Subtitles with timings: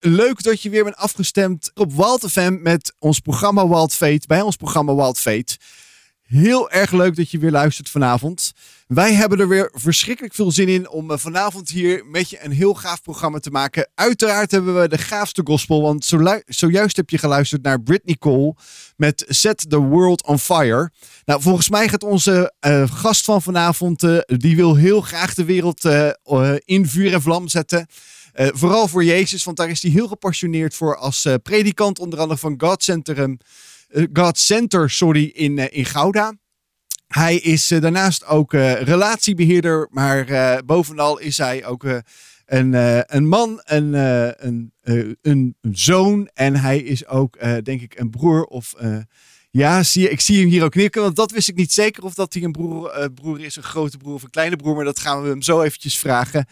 [0.00, 4.26] leuk dat je weer bent afgestemd op Wild FM met ons programma Wild Fate.
[4.26, 5.56] Bij ons programma Wild Fate.
[6.22, 8.52] Heel erg leuk dat je weer luistert vanavond.
[8.86, 12.50] Wij hebben er weer verschrikkelijk veel zin in om eh, vanavond hier met je een
[12.50, 13.88] heel gaaf programma te maken.
[13.94, 16.12] Uiteraard hebben we de gaafste gospel, want
[16.46, 18.54] zojuist heb je geluisterd naar Britney Cole
[18.96, 20.90] met Set the World on Fire.
[21.24, 25.44] Nou, volgens mij gaat onze uh, gast van vanavond, uh, die wil heel graag de
[25.44, 25.84] wereld
[26.64, 27.86] in vuur en vlam zetten.
[28.48, 32.54] Vooral voor Jezus, want daar is hij heel gepassioneerd voor als predikant, onder andere van
[32.56, 33.36] God Center,
[34.12, 36.34] God Center sorry, in, in Gouda.
[37.06, 41.84] Hij is daarnaast ook relatiebeheerder, maar bovenal is hij ook
[42.46, 42.72] een,
[43.16, 43.92] een man, een,
[44.46, 44.72] een,
[45.22, 48.74] een, zoon en hij is ook, denk ik, een broer of...
[49.50, 52.14] ja, zie, ik zie hem hier ook knikken, want dat wist ik niet zeker of
[52.14, 54.98] dat hij een broer, broer is, een grote broer of een kleine broer, maar dat
[54.98, 56.46] gaan we hem zo eventjes vragen.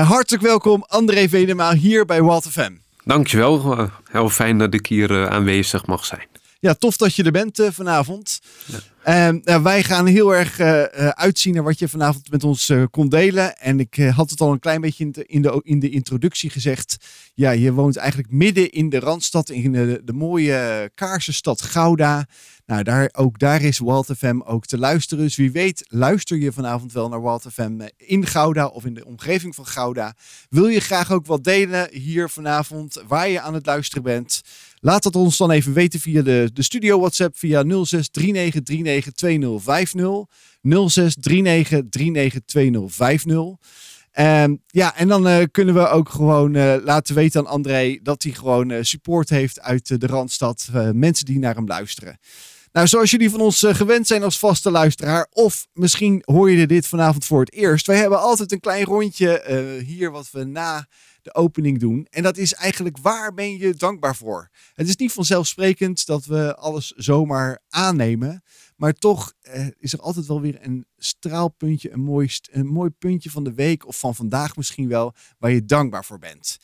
[0.00, 2.72] Hartelijk welkom, André Venemaal hier bij Walt FM.
[3.04, 6.26] Dankjewel, heel fijn dat ik hier aanwezig mag zijn.
[6.62, 8.40] Ja, tof dat je er bent vanavond.
[8.66, 8.78] Ja.
[9.02, 13.08] En ehm, wij gaan heel erg uh, uitzien naar wat je vanavond met ons kon
[13.08, 13.58] delen.
[13.58, 16.50] En ik had het al een klein beetje in de, in, de, in de introductie
[16.50, 16.96] gezegd.
[17.34, 22.26] Ja, je woont eigenlijk midden in de Randstad, in de, de mooie kaarsenstad Gouda.
[22.66, 25.24] Nou, daar, ook daar is Walt FM ook te luisteren.
[25.24, 29.04] Dus wie weet luister je vanavond wel naar Walt FM in Gouda of in de
[29.04, 30.14] omgeving van Gouda.
[30.48, 34.40] Wil je graag ook wat delen hier vanavond waar je aan het luisteren bent?
[34.84, 37.68] Laat het ons dan even weten via de, de studio WhatsApp via 0639392050.
[40.62, 40.62] 0639392050.
[44.18, 48.22] Um, ja, en dan uh, kunnen we ook gewoon uh, laten weten aan André dat
[48.22, 50.68] hij gewoon uh, support heeft uit de Randstad.
[50.92, 52.18] mensen die naar hem luisteren.
[52.72, 56.86] Nou, zoals jullie van ons gewend zijn als vaste luisteraar, of misschien hoor je dit
[56.86, 57.86] vanavond voor het eerst.
[57.86, 60.86] Wij hebben altijd een klein rondje hier wat we na
[61.22, 62.06] de opening doen.
[62.10, 64.48] En dat is eigenlijk waar ben je dankbaar voor?
[64.74, 68.42] Het is niet vanzelfsprekend dat we alles zomaar aannemen.
[68.76, 73.30] Maar toch eh, is er altijd wel weer een straalpuntje, een mooi, een mooi puntje
[73.30, 76.58] van de week of van vandaag misschien wel, waar je dankbaar voor bent.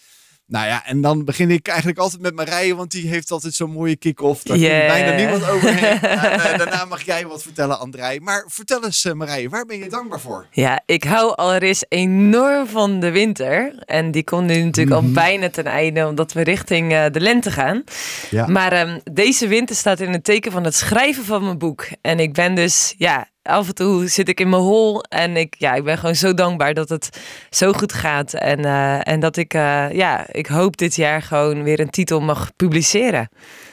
[0.48, 3.70] Nou ja, en dan begin ik eigenlijk altijd met Marije, want die heeft altijd zo'n
[3.70, 4.42] mooie kick-off.
[4.42, 4.78] Daar yeah.
[4.78, 5.94] komt bijna niemand overheen.
[6.03, 8.19] uh, daarna mag jij wat vertellen, André.
[8.20, 10.47] Maar vertel eens, uh, Marije, waar ben je dankbaar voor?
[10.50, 13.82] Ja, ik hou allereerst enorm van de winter.
[13.84, 15.12] En die komt nu natuurlijk al mhm.
[15.12, 17.84] bijna ten einde, omdat we richting uh, de lente gaan.
[18.30, 18.47] Ja.
[18.47, 21.86] Maar um, deze winter staat in het teken van het schrijven van mijn boek.
[22.00, 25.54] En ik ben dus, ja, af en toe zit ik in mijn hol en ik,
[25.59, 27.20] ja, ik ben gewoon zo dankbaar dat het
[27.50, 28.34] zo goed gaat.
[28.34, 32.20] En, uh, en dat ik, uh, ja, ik hoop dit jaar gewoon weer een titel
[32.20, 33.28] mag publiceren.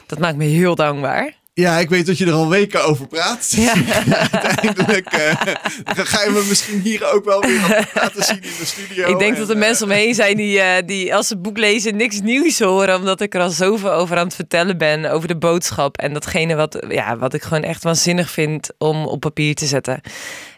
[0.06, 1.34] Dat maakt me heel dankbaar.
[1.58, 3.52] Ja, ik weet dat je er al weken over praat.
[3.56, 3.72] Ja.
[4.30, 5.32] Uiteindelijk uh,
[5.84, 9.08] ga je me misschien hier ook wel weer laten zien in de studio.
[9.08, 12.20] Ik denk dat er mensen omheen zijn die, uh, die als ze boek lezen niks
[12.20, 12.96] nieuws horen.
[12.96, 15.10] Omdat ik er al zoveel over aan het vertellen ben.
[15.10, 15.96] Over de boodschap.
[15.96, 20.00] En datgene wat, ja, wat ik gewoon echt waanzinnig vind om op papier te zetten.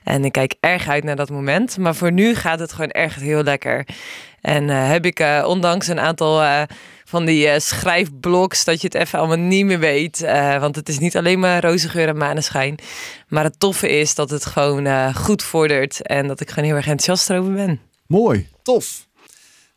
[0.05, 1.77] En ik kijk erg uit naar dat moment.
[1.77, 3.87] Maar voor nu gaat het gewoon echt heel lekker.
[4.41, 6.67] En heb ik ondanks een aantal
[7.09, 10.23] van die uh, schrijfbloks dat je het even allemaal niet meer weet.
[10.23, 12.79] Uh, want het is niet alleen maar roze geur en maneschijn.
[13.29, 16.77] Maar het toffe is dat het gewoon uh, goed vordert en dat ik gewoon heel
[16.77, 17.81] erg enthousiast erover ben.
[18.07, 19.07] Mooi, tof.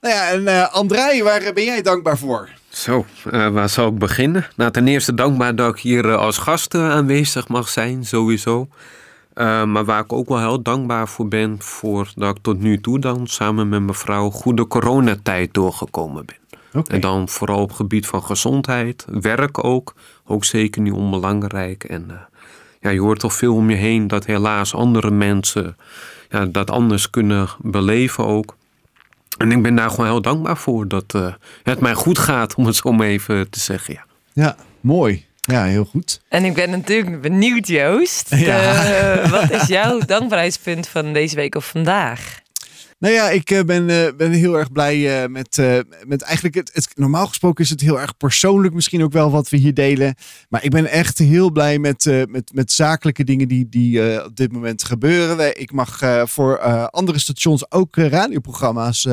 [0.01, 2.49] Nou ja, en André, waar ben jij dankbaar voor?
[2.69, 3.05] Zo,
[3.51, 4.47] waar zou ik beginnen?
[4.55, 8.67] Nou, ten eerste dankbaar dat ik hier als gast aanwezig mag zijn, sowieso.
[9.35, 12.99] maar waar ik ook wel heel dankbaar voor ben, voor dat ik tot nu toe
[12.99, 16.40] dan samen met mijn vrouw goede coronatijd doorgekomen ben.
[16.87, 19.93] En dan vooral op het gebied van gezondheid, werk ook,
[20.25, 21.83] ook zeker niet onbelangrijk.
[21.83, 22.15] En uh,
[22.79, 25.77] ja, je hoort toch veel om je heen dat helaas andere mensen
[26.29, 28.57] ja, dat anders kunnen beleven ook.
[29.37, 31.33] En ik ben daar gewoon heel dankbaar voor dat uh,
[31.63, 33.93] het mij goed gaat, om het zo maar even te zeggen.
[33.93, 35.25] Ja, ja mooi.
[35.43, 36.21] Ja, heel goed.
[36.29, 38.29] En ik ben natuurlijk benieuwd, Joost.
[38.35, 39.23] Ja.
[39.23, 42.40] Uh, wat is jouw dankbaarheidspunt van deze week of vandaag?
[43.01, 45.61] Nou ja, ik eh, ben, uh, ben heel erg blij uh, met,
[46.05, 49.49] met eigenlijk het, het, Normaal gesproken is het heel erg persoonlijk misschien ook wel wat
[49.49, 50.15] we hier delen.
[50.49, 54.51] Maar ik ben echt heel blij met, met, met zakelijke dingen die, die op dit
[54.51, 55.59] moment gebeuren.
[55.59, 56.59] Ik mag voor
[56.89, 59.07] andere stations ook radioprogramma's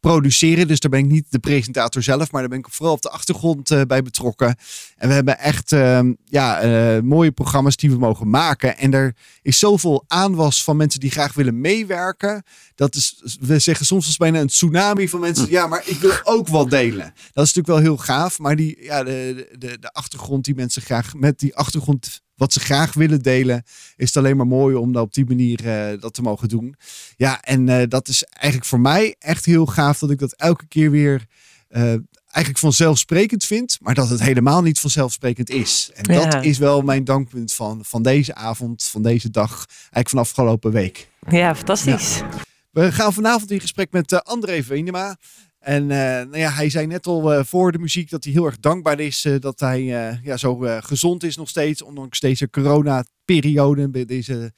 [0.00, 0.68] produceren.
[0.68, 3.10] Dus daar ben ik niet de presentator zelf, maar daar ben ik vooral op de
[3.10, 4.56] achtergrond bij betrokken.
[4.96, 6.60] En we hebben echt ehm, ja,
[7.04, 8.78] mooie programma's die we mogen maken.
[8.78, 12.42] En er is zoveel aanwas van mensen die graag willen meewerken.
[12.74, 15.44] Dat is we zeggen soms als bijna een tsunami van mensen.
[15.44, 15.50] Hm.
[15.50, 17.12] Ja, maar ik wil ook wat delen.
[17.32, 18.38] Dat is natuurlijk wel heel gaaf.
[18.38, 22.60] Maar die, ja, de, de, de achtergrond die mensen graag met die achtergrond wat ze
[22.60, 23.62] graag willen delen,
[23.96, 26.74] is het alleen maar mooi om dat op die manier uh, dat te mogen doen.
[27.16, 30.66] Ja, en uh, dat is eigenlijk voor mij echt heel gaaf dat ik dat elke
[30.66, 31.26] keer weer
[31.70, 31.82] uh,
[32.28, 35.90] eigenlijk vanzelfsprekend vindt, maar dat het helemaal niet vanzelfsprekend is.
[35.94, 40.18] En dat is wel mijn dankpunt van, van deze avond, van deze dag, eigenlijk van
[40.18, 41.08] afgelopen week.
[41.28, 42.22] Ja, fantastisch.
[42.70, 45.16] We gaan vanavond in gesprek met eh, André Venema.
[45.58, 48.46] En eh, nou ja, hij zei net al eh, voor de muziek dat hij heel
[48.46, 51.82] erg dankbaar is dat hij eh, ja, zo gezond is nog steeds.
[51.82, 54.52] Ondanks deze coronaperiode, bij deze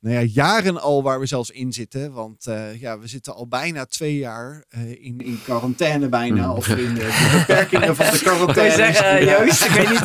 [0.00, 2.12] nou ja, jaren al waar we zelfs in zitten.
[2.12, 6.52] Want eh, ja, we zitten al bijna twee jaar eh, in, in quarantaine bijna.
[6.52, 8.74] Of in de beperkingen van de quarantaine.
[8.74, 9.44] zeggen, Ja.
[9.44, 10.00] Joost, ik weet niet.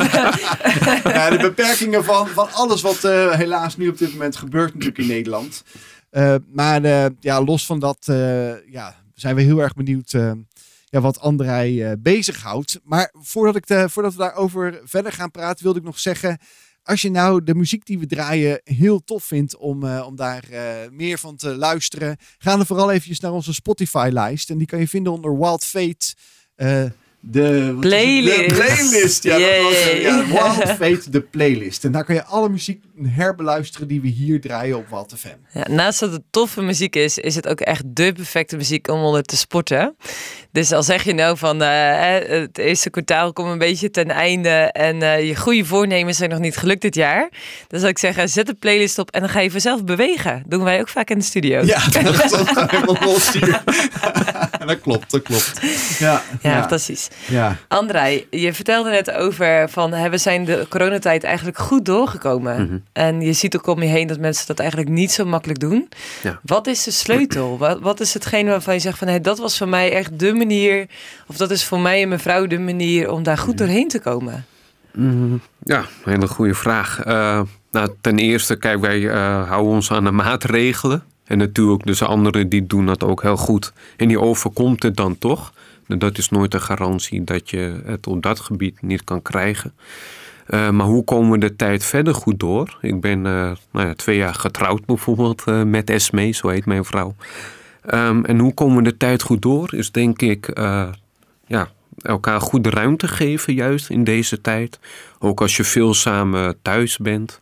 [1.14, 4.98] Ja, de beperkingen van, van alles wat eh, helaas nu op dit moment gebeurt natuurlijk
[4.98, 5.62] in Nederland.
[6.12, 10.10] Eh, maar eh, ja, los van dat eh, ja, zijn we heel erg benieuwd
[10.84, 12.80] ja, wat André eh bezighoudt.
[12.84, 16.38] Maar voordat, ik de, voordat we daarover verder gaan praten, wilde ik nog zeggen...
[16.84, 20.44] Als je nou de muziek die we draaien heel tof vindt om, om daar
[20.90, 24.50] meer van te luisteren, ga dan vooral eventjes naar onze Spotify-lijst.
[24.50, 26.14] En die kan je vinden onder Wild Fate.
[27.24, 27.76] De?
[27.80, 28.48] Playlist.
[28.48, 29.22] De playlist.
[29.22, 30.02] Ja, dat was het.
[30.02, 30.26] Ja.
[30.54, 31.84] Wild Fate, de playlist.
[31.84, 35.58] En daar kan je alle muziek herbeluisteren die we hier draaien op Wild FM.
[35.58, 39.02] Ja, naast dat het toffe muziek is, is het ook echt de perfecte muziek om
[39.02, 39.96] onder te sporten.
[40.52, 44.48] Dus al zeg je nou van eh, het eerste kwartaal komt een beetje ten einde
[44.72, 47.28] en eh, je goede voornemens zijn nog niet gelukt dit jaar.
[47.68, 50.42] Dan zou ik zeggen, zet de playlist op en dan ga je vanzelf bewegen.
[50.46, 51.64] Doen wij ook vaak in de studio.
[51.64, 52.32] Ja, dat is
[53.04, 53.62] los hier.
[54.72, 55.60] dat klopt, dat klopt.
[55.98, 57.08] Ja, Ja, fantastisch.
[57.28, 57.56] ja.
[57.68, 62.62] André, je vertelde net over van hè, we zijn de coronatijd eigenlijk goed doorgekomen.
[62.66, 62.76] Mhm.
[62.92, 65.88] En je ziet ook om je heen dat mensen dat eigenlijk niet zo makkelijk doen.
[66.22, 66.40] Ja.
[66.42, 67.58] Wat is de sleutel?
[67.58, 70.32] Wat, wat is hetgene waarvan je zegt van hé, dat was voor mij echt de
[70.32, 70.86] manier,
[71.26, 74.00] of dat is voor mij en mijn vrouw de manier om daar goed doorheen te
[74.00, 74.44] komen?
[74.92, 77.00] Mm, Ja, een hele goede vraag.
[77.00, 81.02] Eh, nou, ten eerste, kijk, wij eh, houden ons aan de maatregelen.
[81.32, 83.72] En natuurlijk, dus anderen die doen dat ook heel goed.
[83.96, 85.52] En die overkomt het dan toch.
[85.86, 89.72] En dat is nooit een garantie dat je het op dat gebied niet kan krijgen.
[90.46, 92.78] Eh, maar hoe komen we de tijd verder goed door?
[92.80, 96.84] Ik ben eh, nou ja, twee jaar getrouwd bijvoorbeeld eh, met Esme, zo heet mijn
[96.84, 97.14] vrouw.
[97.82, 99.74] Ehm, en hoe komen we de tijd goed door?
[99.74, 100.50] Is denk ik
[101.46, 101.68] ja,
[102.02, 104.78] elkaar goede ruimte geven, juist in deze tijd.
[105.18, 107.40] Ook als je veel samen thuis bent.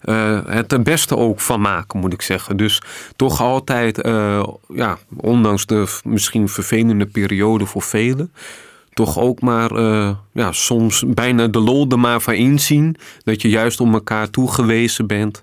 [0.00, 2.56] Eh, het er beste ook van maken, moet ik zeggen.
[2.56, 2.82] Dus
[3.16, 8.32] toch altijd, eh, ja, ondanks de misschien vervelende periode voor velen,
[8.92, 12.96] toch ook maar eh, ja, soms bijna de lol er maar van inzien.
[13.24, 15.42] Dat je juist om elkaar toegewezen bent.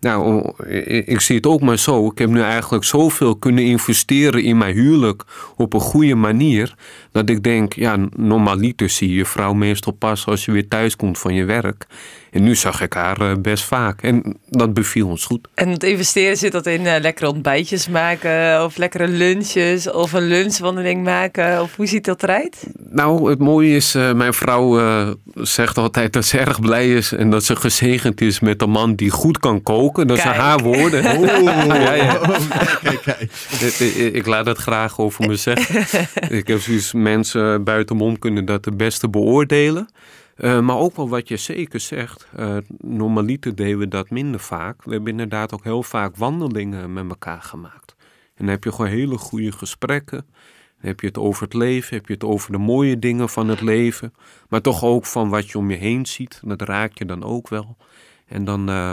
[0.00, 0.52] Nou,
[0.88, 2.06] ik, zie het ook maar zo.
[2.10, 5.24] Ik heb nu eigenlijk zoveel kunnen investeren in mijn huwelijk
[5.56, 6.74] op een goede manier.
[7.12, 11.18] Dat ik denk, ja, normaliter zie je vrouw meestal pas als je weer thuis komt
[11.18, 11.86] van je werk.
[12.30, 14.02] En nu zag ik haar eh, best vaak.
[14.02, 15.48] En dat beviel ons goed.
[15.54, 20.26] En het investeren zit dat in eh, lekkere ontbijtjes maken, of lekkere lunches, of een
[20.26, 22.66] lunchwandeling maken, of hoe ziet dat eruit?
[22.90, 27.12] Nou, het mooie is, eh, mijn vrouw eh, zegt altijd dat ze erg blij is
[27.12, 30.06] en dat ze gezegend is met een man die goed kan koken.
[30.06, 31.04] Dat zijn haar woorden.
[31.18, 32.14] Oeh, Ja, ja.
[32.82, 33.20] kijk, kijk.
[33.60, 35.86] Ik, ik- ik laat het graag over me zeggen.
[36.38, 39.88] ik heb zoiets, mensen buitenmond kunnen dat het beste beoordelen.
[40.38, 42.28] Eh, maar ook wel wat je zeker zegt.
[42.36, 44.84] eh normaliter deden we dat minder vaak.
[44.84, 47.94] We hebben inderdaad ook heel vaak wandelingen met elkaar gemaakt.
[48.34, 50.26] En dan heb je gewoon hele goede gesprekken.
[50.80, 53.48] Dan heb je het over het leven, heb je het over de mooie dingen van
[53.48, 54.14] het leven.
[54.48, 56.40] Maar toch ook van wat je om je heen ziet.
[56.44, 57.76] Dat raak je dan ook wel.
[58.26, 58.92] En dan, eh,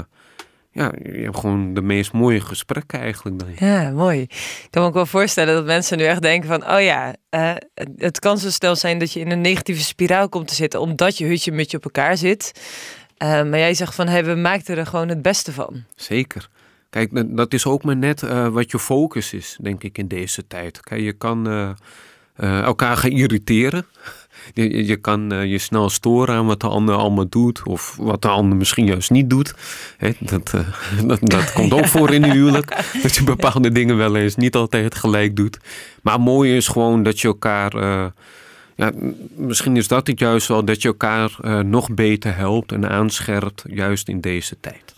[0.75, 3.39] ja, je hebt gewoon de meest mooie gesprekken eigenlijk.
[3.39, 3.70] Dan.
[3.70, 4.22] Ja, mooi.
[4.22, 6.70] Ik kan me ook wel voorstellen dat mensen nu echt denken van...
[6.72, 7.53] oh ja, eh,
[7.98, 10.79] het kan zo snel zijn dat je in een negatieve spiraal komt te zitten...
[10.79, 12.51] omdat je hutje met je op elkaar zit.
[13.17, 15.84] Eh, maar jij zegt van, hey, we maakten er gewoon het beste van.
[15.96, 16.50] Zeker.
[16.89, 20.48] Kijk, dat- is ook maar net eh, wat je focus is, denk ik, in deze
[20.48, 20.79] tijd.
[20.79, 21.48] Kijk, je kan
[22.38, 23.86] elkaar gaan irriteren.
[24.53, 27.63] Je, je- kan eh, je snel storen aan wat de ander allemaal doet.
[27.63, 29.53] Of wat de ander misschien juist niet doet.
[29.97, 30.59] Hè, dat, eh,
[31.09, 32.85] dat, dat komt ook voor in een huwelijk.
[33.03, 35.57] Dat je bepaalde dingen wel eens niet altijd gelijk doet.
[36.01, 37.73] Maar mooi is gewoon dat je elkaar...
[37.73, 38.05] eh,
[38.77, 38.91] ja,
[39.35, 41.31] misschien is dat het juist wel, dat je elkaar
[41.65, 44.93] nog beter helpt en aanscherpt, juist in deze tijd.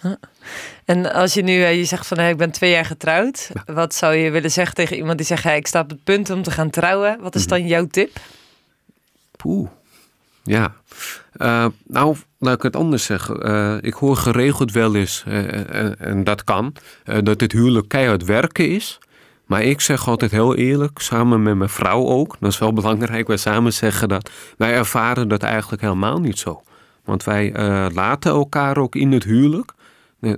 [0.86, 3.50] En als je nu, je zegt van, hey, ik ben twee jaar getrouwd.
[3.66, 6.30] Wat zou je willen zeggen tegen iemand die zegt, hey, ik sta op het punt
[6.30, 7.18] om te gaan trouwen?
[7.22, 8.20] Wat is dan jouw tip?
[9.48, 9.70] Poeh.
[10.44, 10.74] Ja.
[11.32, 13.42] Eh, nou, laat ik het anders zeggen.
[13.44, 16.74] Eh, ik hoor geregeld wel eens, eh, en, dat kan,
[17.24, 19.00] dat het huwelijk keihard werken is.
[19.46, 23.28] Maar ik zeg altijd heel eerlijk, samen met mijn vrouw ook, dat is wel belangrijk,
[23.28, 26.62] wij samen zeggen dat, wij ervaren dat eigenlijk helemaal niet zo.
[27.04, 27.52] Want wij
[27.94, 29.74] laten elkaar ook in het huwelijk.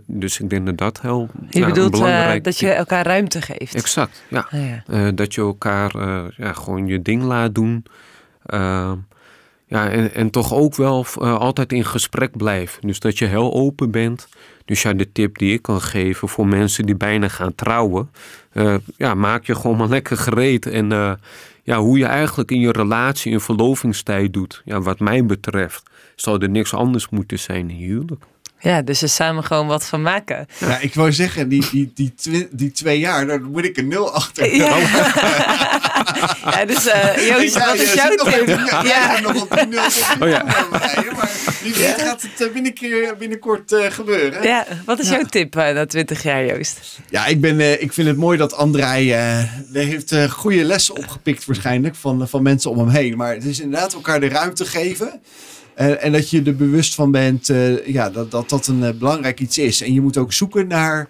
[0.05, 3.75] Dus ik denk dat dat heel Je bedoelt belangrijk dat je elkaar ruimte geeft.
[3.75, 4.47] Exact, ja.
[4.51, 5.11] Ah, ja.
[5.11, 5.91] Dat je elkaar
[6.37, 7.85] ja, gewoon je ding laat doen.
[8.49, 8.97] Ehm,
[9.65, 12.87] ja, en, en toch ook wel eh, altijd in gesprek blijven.
[12.87, 14.27] Dus dat je heel open bent.
[14.65, 18.11] Dus ja, de tip die ik kan geven voor mensen die bijna gaan trouwen.
[18.51, 20.65] eh, ja, maak je gewoon maar lekker gereed.
[20.65, 21.11] En eh,
[21.63, 24.61] ja, hoe je eigenlijk in je relatie in verlovingstijd doet.
[24.65, 25.83] Ja, wat mij betreft
[26.15, 28.23] zou er niks anders moeten zijn in huwelijk.
[28.61, 30.47] Ja, dus er samen gewoon wat van maken.
[30.57, 33.87] Ja, ik wou zeggen, die, die, die, twi- die twee jaar, daar moet ik een
[33.87, 34.55] nul achter.
[34.55, 34.77] Ja,
[36.51, 38.47] ja dus eh, Joost, Ja, wat is jouw nog tip?
[38.47, 39.83] even- Ja, nog op die nul
[40.19, 40.43] Oh ja.
[40.43, 41.29] Maar
[41.63, 44.43] wie weet gaat het eh, binnenkort eh, gebeuren.
[44.43, 46.99] Ja, wat is jouw tip eh, na 20 jaar, Joost?
[47.09, 49.37] Ja, ik, ben, eh, ik vind het mooi dat Andrei eh,
[49.73, 53.17] die heeft eh, goede lessen opgepikt waarschijnlijk van, van mensen om hem heen.
[53.17, 55.21] Maar het is inderdaad elkaar de ruimte geven.
[55.79, 58.93] Eh, en dat je er bewust van bent eh, ja, dat, dat dat een eh,
[58.93, 59.81] belangrijk iets is.
[59.81, 61.09] En je moet ook zoeken naar...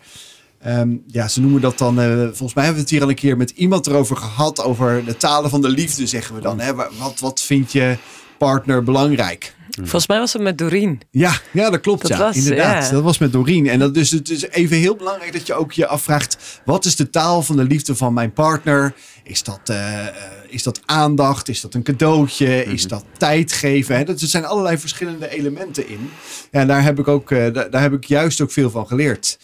[0.61, 1.99] ehm, ja, ze noemen dat dan...
[1.99, 4.63] eh, volgens mij hebben we het hier al een keer met iemand erover gehad.
[4.63, 6.59] Over de talen van de liefde, zeggen we dan.
[6.59, 6.73] Hè?
[6.75, 7.97] Wa- Wat, wat vind je
[8.38, 9.55] partner belangrijk?
[9.79, 11.01] Volgens mij was het met Doreen.
[11.12, 12.01] Ja, ja dat klopt.
[12.01, 12.86] Dat ja, was, inderdaad.
[12.86, 12.91] ja.
[12.91, 13.67] Dat was met Doreen.
[13.67, 16.95] En dat, dus het is even heel belangrijk dat je ook je afvraagt: wat is
[16.95, 18.93] de taal van de liefde van mijn partner?
[19.24, 20.13] Is dat, eh, eh,
[20.48, 21.50] is dat aandacht?
[21.50, 22.65] Is dat een cadeautje?
[22.65, 23.95] Is dat tijd geven?
[23.95, 24.03] Hè?
[24.03, 26.09] Dat, er zijn allerlei verschillende elementen in.
[26.51, 28.88] Ja, en daar heb ik ook, eh, daar, daar heb ik juist ook veel van
[28.88, 29.39] geleerd.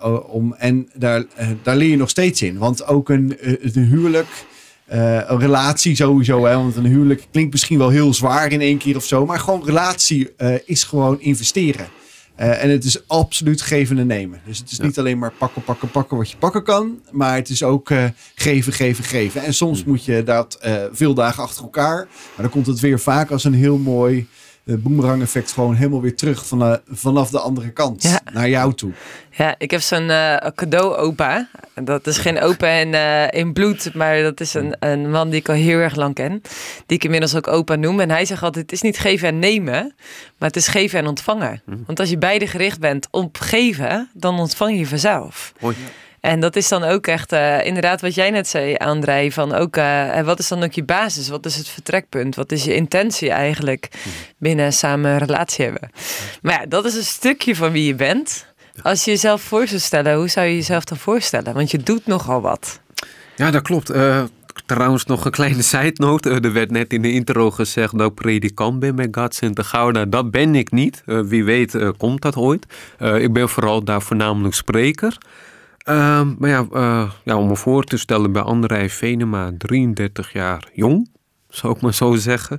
[0.00, 1.24] O- om, en daar,
[1.62, 2.58] daar leer je nog steeds in.
[2.58, 4.28] Want ook een, een huwelijk.
[4.84, 6.54] Eh, een relatie sowieso, hè?
[6.54, 9.26] want een huwelijk klinkt misschien wel heel zwaar in één keer of zo.
[9.26, 11.86] Maar gewoon relatie eh, is gewoon investeren.
[12.34, 14.40] Eh, en het is absoluut geven en nemen.
[14.46, 17.00] Dus het is niet alleen maar pakken, pakken, pakken wat je pakken kan.
[17.10, 17.90] Maar het is ook
[18.34, 19.42] geven, geven, geven.
[19.42, 20.58] En soms moet je dat
[20.92, 21.96] veel dagen achter elkaar.
[21.96, 24.26] Maar dan komt het weer vaak als een heel mooi
[24.64, 25.52] boomerang effect.
[25.52, 28.20] Gewoon helemaal weer terug van, eh, vanaf de andere kant Ja.
[28.32, 28.92] naar jou toe.
[29.30, 31.48] Ja, ik heb zo'n eh, cadeau-opa.
[31.74, 35.40] Dat is geen opa in, eh, in bloed, maar dat is een, een man die
[35.40, 36.42] ik al heel erg lang ken.
[36.86, 38.00] Die ik inmiddels ook opa noem.
[38.00, 39.94] En hij zegt altijd, het is niet geven en nemen,
[40.38, 41.62] maar het is geven en ontvangen.
[41.86, 45.52] Want als je beide gericht bent op geven, dan ontvang je vanzelf.
[46.24, 49.30] En dat is dan ook echt eh, inderdaad wat jij net zei, André.
[49.30, 51.28] Van ook, eh, wat is dan ook je basis?
[51.28, 52.34] Wat is het vertrekpunt?
[52.34, 53.88] Wat is je intentie eigenlijk
[54.38, 55.90] binnen samen een relatie hebben?
[56.42, 58.46] Maar ja, dat is een stukje van wie je bent.
[58.82, 61.54] Als je jezelf voor zou stellen, hoe zou je jezelf dan voorstellen?
[61.54, 62.80] Want je doet nogal wat.
[63.36, 63.90] Ja, dat klopt.
[63.90, 64.22] Eh,
[64.66, 66.30] trouwens, nog een kleine side note.
[66.30, 70.04] Er werd net in de intro gezegd dat ik predikant ben bij God Center Gouda.
[70.04, 71.02] Dat ben ik niet.
[71.04, 72.66] Wie weet komt dat ooit.
[72.98, 75.18] Ik ben vooral daar voornamelijk spreker.
[75.84, 80.70] Ehm, maar ja, eh, ja, om me voor te stellen bij André Venema, 33 jaar
[80.72, 81.10] jong,
[81.48, 82.58] zou ik maar zo zeggen.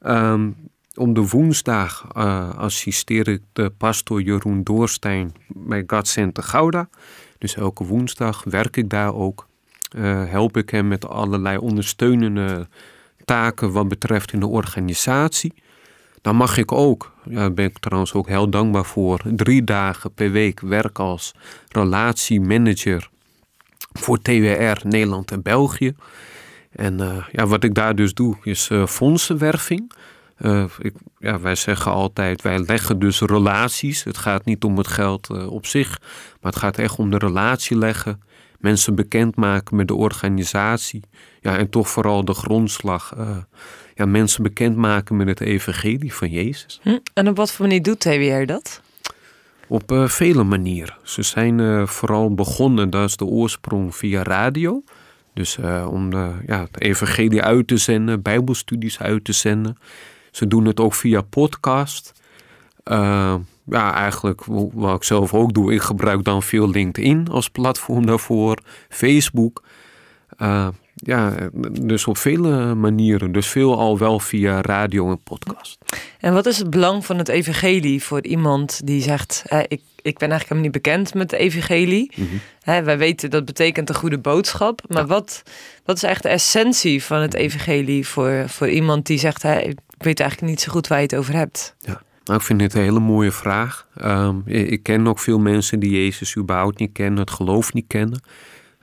[0.00, 0.50] Ehm,
[0.94, 6.88] om de woensdag eh, assisteer ik de pastor Jeroen Doorstein bij God Center Gouda.
[7.38, 9.48] Dus elke woensdag werk ik daar ook.
[9.88, 12.68] Eh, help ik hem met allerlei ondersteunende
[13.24, 15.54] taken wat betreft in de organisatie.
[16.22, 20.30] Dan mag ik ook, daar ben ik trouwens ook heel dankbaar voor, drie dagen per
[20.30, 21.34] week werken als
[21.68, 23.08] relatiemanager
[23.92, 25.94] voor TWR Nederland en België.
[26.70, 29.92] En eh, ja, wat ik daar dus doe is eh, fondsenwerving.
[30.36, 34.04] Eh, ik, ja, wij zeggen altijd, wij leggen dus relaties.
[34.04, 35.98] Het gaat niet om het geld op zich,
[36.40, 38.22] maar het gaat echt om de relatie leggen.
[38.58, 41.02] Mensen bekendmaken met de organisatie.
[41.40, 43.14] Ja, en toch vooral de grondslag.
[43.98, 46.80] Ja, mensen bekendmaken met het evangelie van Jezus.
[46.82, 46.98] Hm?
[47.14, 48.80] En op wat voor manier doet TWR dat?
[49.68, 50.96] Op eh, vele manieren.
[51.02, 54.82] Ze zijn eh, vooral begonnen, dat is de oorsprong, via radio.
[55.34, 59.78] Dus eh, om de, ja, het evangelie uit te zenden, bijbelstudies uit te zenden.
[60.30, 62.12] Ze doen het ook via podcast.
[63.70, 65.72] Ja, eigenlijk wa- wat ik zelf ook doe.
[65.72, 68.58] Ik gebruik dan veel LinkedIn als platform daarvoor.
[68.88, 69.62] Facebook.
[71.04, 71.34] Ja,
[71.80, 73.32] dus op vele manieren.
[73.32, 75.78] Dus veel al wel via radio en podcast.
[76.20, 79.42] En wat is het belang van het evangelie voor iemand die zegt...
[79.46, 82.12] eh, ik, ik ben eigenlijk helemaal niet bekend met de evangelie.
[82.60, 84.82] Hè, wij weten dat betekent een goede boodschap.
[84.88, 85.42] Maar wat,
[85.84, 89.44] wat is echt de essentie van het evangelie voor, voor iemand die zegt...
[89.44, 91.74] Ik weet eigenlijk niet zo goed waar je het over hebt.
[91.78, 93.86] Ja, nou, ik vind dit een hele mooie vraag.
[93.96, 97.86] Ehm, ik, ik ken ook veel mensen die Jezus überhaupt niet kennen, het geloof niet
[97.86, 98.20] kennen.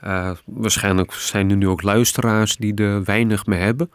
[0.05, 3.91] Eh, waarschijnlijk zijn er nu ook luisteraars die er weinig mee hebben.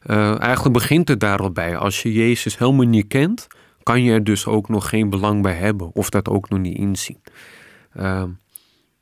[0.00, 1.76] Eh, eigenlijk begint het daar al bij.
[1.76, 3.46] Als je Jezus helemaal niet kent,
[3.82, 6.76] kan je er dus ook nog geen belang bij hebben of dat ook nog niet
[6.76, 7.20] inzien.
[7.92, 8.28] Ehm,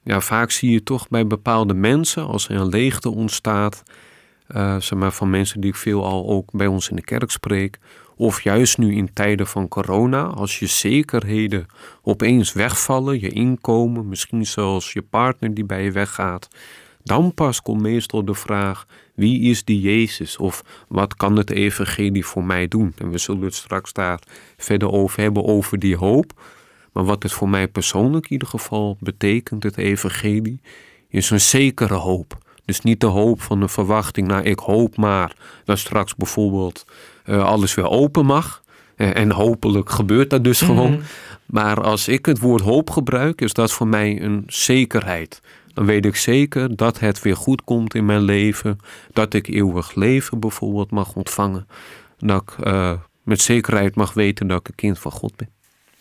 [0.03, 3.83] ja, vaak zie je toch bij bepaalde mensen, als er een leegte ontstaat,
[4.47, 7.31] eh, zeg maar van mensen die ik veel al ook bij ons in de kerk
[7.31, 7.79] spreek,
[8.17, 11.67] of juist nu in tijden van corona, als je zekerheden
[12.03, 16.49] opeens wegvallen, je inkomen, misschien zelfs je partner die bij je weggaat,
[17.03, 20.37] Dan pas komt meestal de vraag: wie is die Jezus?
[20.37, 22.93] Of wat kan het evangelie voor mij doen?
[22.99, 24.21] En we zullen het straks daar
[24.57, 26.33] verder over hebben, over die hoop.
[26.93, 30.61] Maar wat het voor mij persoonlijk in ieder geval betekent, het evangelie,
[31.09, 32.39] is een zekere hoop.
[32.65, 36.85] Dus niet de hoop van een verwachting, nou ik hoop maar dat straks bijvoorbeeld
[37.27, 38.63] alles weer open mag.
[38.97, 40.93] Uh, en hopelijk gebeurt dat dus gewoon.
[40.93, 41.01] Mhm.
[41.47, 45.41] Maar als ik het woord hoop gebruik, is dat voor mij een zekerheid.
[45.75, 48.79] Dan weet ik zeker dat het weer goed komt in mijn leven.
[49.13, 51.67] Dat ik eeuwig leven bijvoorbeeld mag ontvangen.
[52.19, 52.93] Dat ik uh,
[53.23, 55.49] met zekerheid mag weten dat ik een kind van God ben.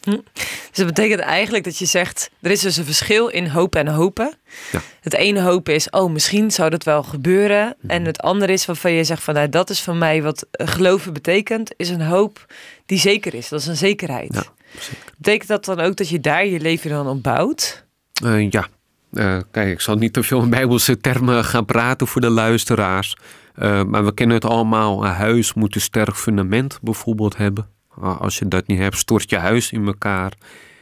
[0.05, 0.17] Hm.
[0.33, 3.87] Dus dat betekent eigenlijk dat je zegt, er is dus een verschil in hoop en
[3.87, 4.33] hopen.
[4.71, 4.81] Ja.
[5.01, 7.75] Het ene hopen is, oh misschien zou dat wel gebeuren.
[7.87, 11.13] En het andere is waarvan je zegt van, nou, dat is voor mij wat geloven
[11.13, 12.45] betekent, is een hoop
[12.85, 13.49] die zeker is.
[13.49, 14.33] Dat is een zekerheid.
[14.33, 14.43] Ja,
[14.79, 15.13] zeker.
[15.17, 17.85] Betekent dat dan ook dat je daar je leven dan op bouwt?
[18.23, 18.67] Uh, ja,
[19.11, 23.15] uh, kijk, ik zal niet te veel in bijbelse termen gaan praten voor de luisteraars.
[23.59, 25.05] Uh, maar we kennen het allemaal.
[25.05, 27.69] Een huis moet een sterk fundament bijvoorbeeld hebben.
[28.01, 30.33] Als je dat niet hebt, stort je huis in elkaar.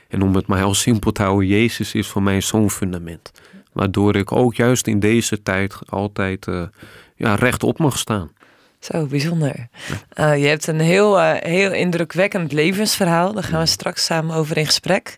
[0.07, 3.31] En om het maar heel simpel te houden, Jezus is voor mij zo'n fundament.
[3.71, 6.63] Waardoor ik ook juist in deze tijd altijd uh,
[7.15, 8.31] ja, rechtop mag staan.
[8.79, 9.67] Zo, bijzonder.
[10.19, 13.33] Uh, je hebt een heel, uh, heel indrukwekkend levensverhaal.
[13.33, 15.15] Daar gaan we straks samen over in gesprek.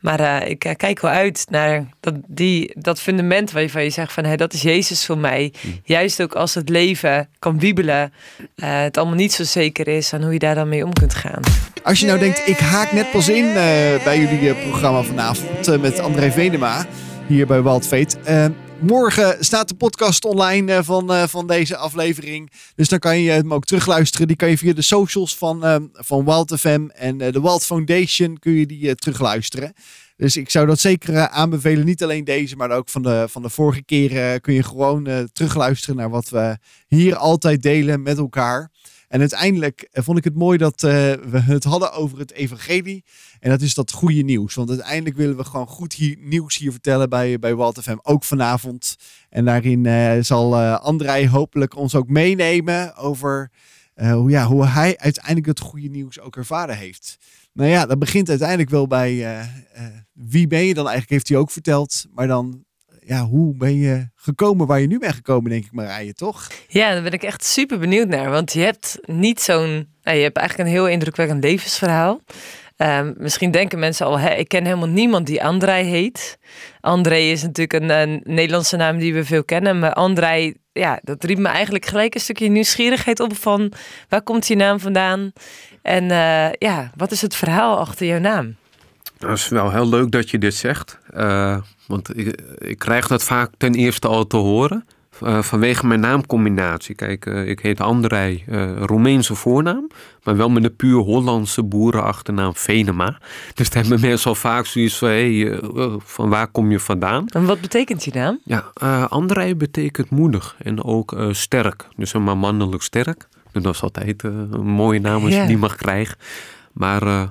[0.00, 4.24] Maar uh, ik kijk wel uit naar dat, die, dat fundament waarvan je zegt van
[4.24, 5.52] hey, dat is Jezus voor mij.
[5.62, 5.80] Mm.
[5.84, 8.12] Juist ook als het leven kan wiebelen,
[8.56, 11.14] uh, het allemaal niet zo zeker is en hoe je daar dan mee om kunt
[11.14, 11.42] gaan.
[11.82, 13.52] Als je nou denkt, ik haak net pas in
[14.04, 16.86] bij jullie programma vanavond met André Venema
[17.26, 18.16] hier bij Wild Fate.
[18.80, 22.50] Morgen staat de podcast online van, uh, van deze aflevering.
[22.74, 24.26] Dus dan kan je hem ook terugluisteren.
[24.26, 27.64] Die kan je via de socials van, uh, van Wild FM en uh, de Wild
[27.64, 29.72] Foundation kun je die terugluisteren.
[30.16, 31.84] Dus ik zou dat zeker aanbevelen.
[31.84, 35.96] Niet alleen deze, maar ook van de, van de vorige keren kun je gewoon terugluisteren
[35.96, 36.58] naar wat we
[36.88, 38.70] hier altijd delen met elkaar.
[39.08, 43.04] En uiteindelijk vond ik het mooi dat uh, we het hadden over het evangelie.
[43.40, 44.54] En dat is dat goede nieuws.
[44.54, 47.96] Want uiteindelijk willen we gewoon goed hier, nieuws hier vertellen bij, bij Walt FM.
[48.02, 48.96] Ook vanavond.
[49.28, 53.50] En daarin uh, zal uh, André hopelijk ons ook meenemen over
[53.94, 57.18] hoe, ja, hoe hij uiteindelijk het goede nieuws ook ervaren heeft.
[57.52, 59.46] Nou ja, dat begint uiteindelijk wel bij
[60.12, 62.04] wie ben je dan eigenlijk, heeft hij ook verteld.
[62.14, 62.64] Maar dan
[63.08, 66.46] ja, hoe ben je gekomen waar je nu bent gekomen, denk ik, Marije, toch?
[66.68, 68.30] Ja, daar ben ik echt super benieuwd naar.
[68.30, 69.88] Want je hebt niet zo'n.
[70.02, 72.20] Nou, je hebt eigenlijk een heel indrukwekkend levensverhaal.
[72.76, 76.38] Um, misschien denken mensen al, hè, ik ken helemaal niemand die André heet.
[76.80, 79.78] André is natuurlijk een, Nederlandse naam die we veel kennen.
[79.78, 83.72] Maar André, ja, dat riep me eigenlijk gelijk een stukje nieuwsgierigheid op van
[84.08, 85.32] waar komt je naam vandaan?
[85.82, 88.56] En uh, ja, wat is het verhaal achter jouw naam?
[89.18, 90.98] Dat is wel heel leuk dat je dit zegt.
[91.16, 94.84] Uh, want ik, ik, krijg dat vaak ten eerste al te horen.
[95.22, 96.94] Uh, vanwege mijn naamcombinatie.
[96.94, 98.42] Kijk, uh, ik heet André,
[98.78, 99.88] Roemeense voornaam.
[100.22, 103.18] Maar wel met een puur Hollandse boerenachternaam Venema.
[103.54, 105.08] Dus daar hebben mensen al vaak zoiets van...
[105.08, 105.60] Hey,
[105.98, 107.28] van waar kom je vandaan?
[107.28, 108.40] En wat betekent die naam?
[108.44, 108.64] Ja,
[109.08, 111.88] André betekent moedig en ook sterk.
[111.96, 113.28] Dus een maar mannelijk sterk.
[113.52, 116.16] Dat is altijd een mooie naam als je die mag krijgen.
[116.72, 117.30] Maar...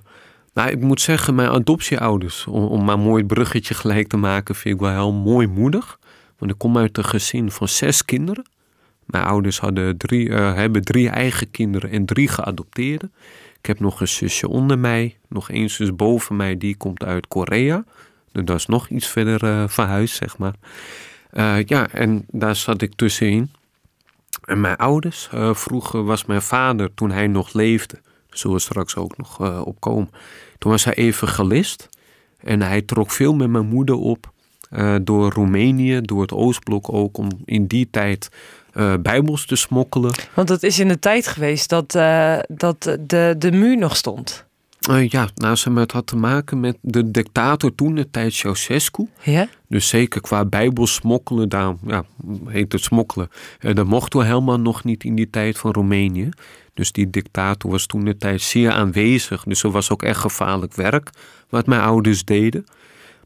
[0.57, 4.55] Nou, ik moet zeggen, mijn adoptieouders, om, om maar een mooi bruggetje gelijk te maken,
[4.55, 5.99] vind ik wel heel mooi moedig.
[6.37, 8.45] Want ik kom uit een gezin van zes kinderen.
[9.05, 13.09] Mijn ouders hadden drie, uh, hebben drie eigen kinderen en drie geadopteerde.
[13.59, 17.27] Ik heb nog een zusje onder mij, nog één zus boven mij, die komt uit
[17.27, 17.83] Korea.
[18.31, 20.53] Dus dat is nog iets verder uh, van huis, zeg maar.
[21.33, 23.51] Uh, ja, en daar zat ik tussenin.
[24.45, 29.17] En mijn ouders, vroeger was mijn vader, toen hij nog leefde, zullen we straks ook
[29.17, 30.09] nog uh, opkomen.
[30.57, 31.89] Toen was hij evangelist
[32.37, 34.31] en hij trok veel met mijn moeder op
[34.71, 38.29] uh, door Roemenië, door het Oostblok ook, om in die tijd
[38.73, 40.13] uh, bijbels te smokkelen.
[40.33, 41.91] Want het is in de tijd geweest dat,
[42.47, 44.46] dat de, de muur nog stond.
[44.89, 49.07] Uh, ja, nou, ze het had te maken met de dictator toen, de tijd Ceausescu.
[49.23, 49.47] Ja?
[49.67, 52.03] Dus zeker qua bijbels smokkelen, daar ja,
[52.45, 53.29] heet het smokkelen.
[53.59, 56.29] Uh, dat mochten we helemaal nog niet in die tijd van Roemenië.
[56.73, 59.43] Dus die dictator was toen de tijd zeer aanwezig.
[59.43, 61.09] Dus er was ook echt gevaarlijk werk
[61.49, 62.65] wat mijn ouders deden.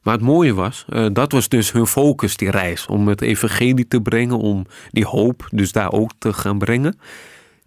[0.01, 2.85] Maar het mooie was, uh, dat was dus hun focus, die reis.
[2.85, 6.99] Om het evangelie te brengen, om die hoop dus daar ook te gaan brengen.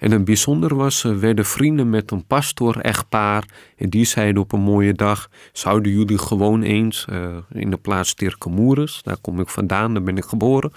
[0.04, 3.44] En een bijzonder was, ze werden vrienden met een pastoor, echtpaar.
[3.76, 8.14] En die zeiden op een mooie dag, zouden jullie gewoon eens uh, in de plaats
[8.14, 10.72] Tirkemoeres, daar kom ik vandaan, daar ben ik geboren.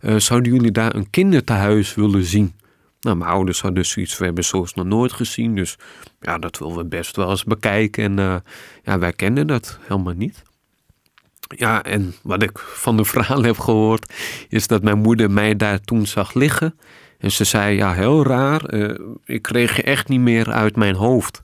[0.00, 2.54] Uh, zouden jullie daar een kinderthuis willen zien?
[3.00, 5.54] Nou, mijn ouders hadden zoiets, we hebben zoals nog nooit gezien.
[5.54, 5.76] Dus
[6.20, 8.18] ja, dat willen we best wel eens bekijken.
[8.18, 8.42] En
[8.82, 10.42] ja, wij kenden dat helemaal niet.
[11.48, 14.12] Ja, en wat ik van de verhaal heb gehoord,
[14.48, 16.78] is dat mijn moeder mij daar toen zag liggen.
[17.18, 20.94] En ze zei, ja, heel raar, eh, ik kreeg je echt niet meer uit mijn
[20.94, 21.42] hoofd.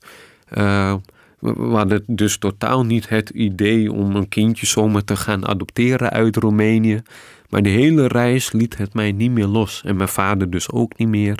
[0.58, 0.94] Uh,
[1.38, 6.36] we hadden dus totaal niet het idee om een kindje zomaar te gaan adopteren uit
[6.36, 7.02] Roemenië.
[7.48, 9.82] Maar de hele reis liet het mij niet meer los.
[9.84, 11.38] En mijn vader dus ook niet meer.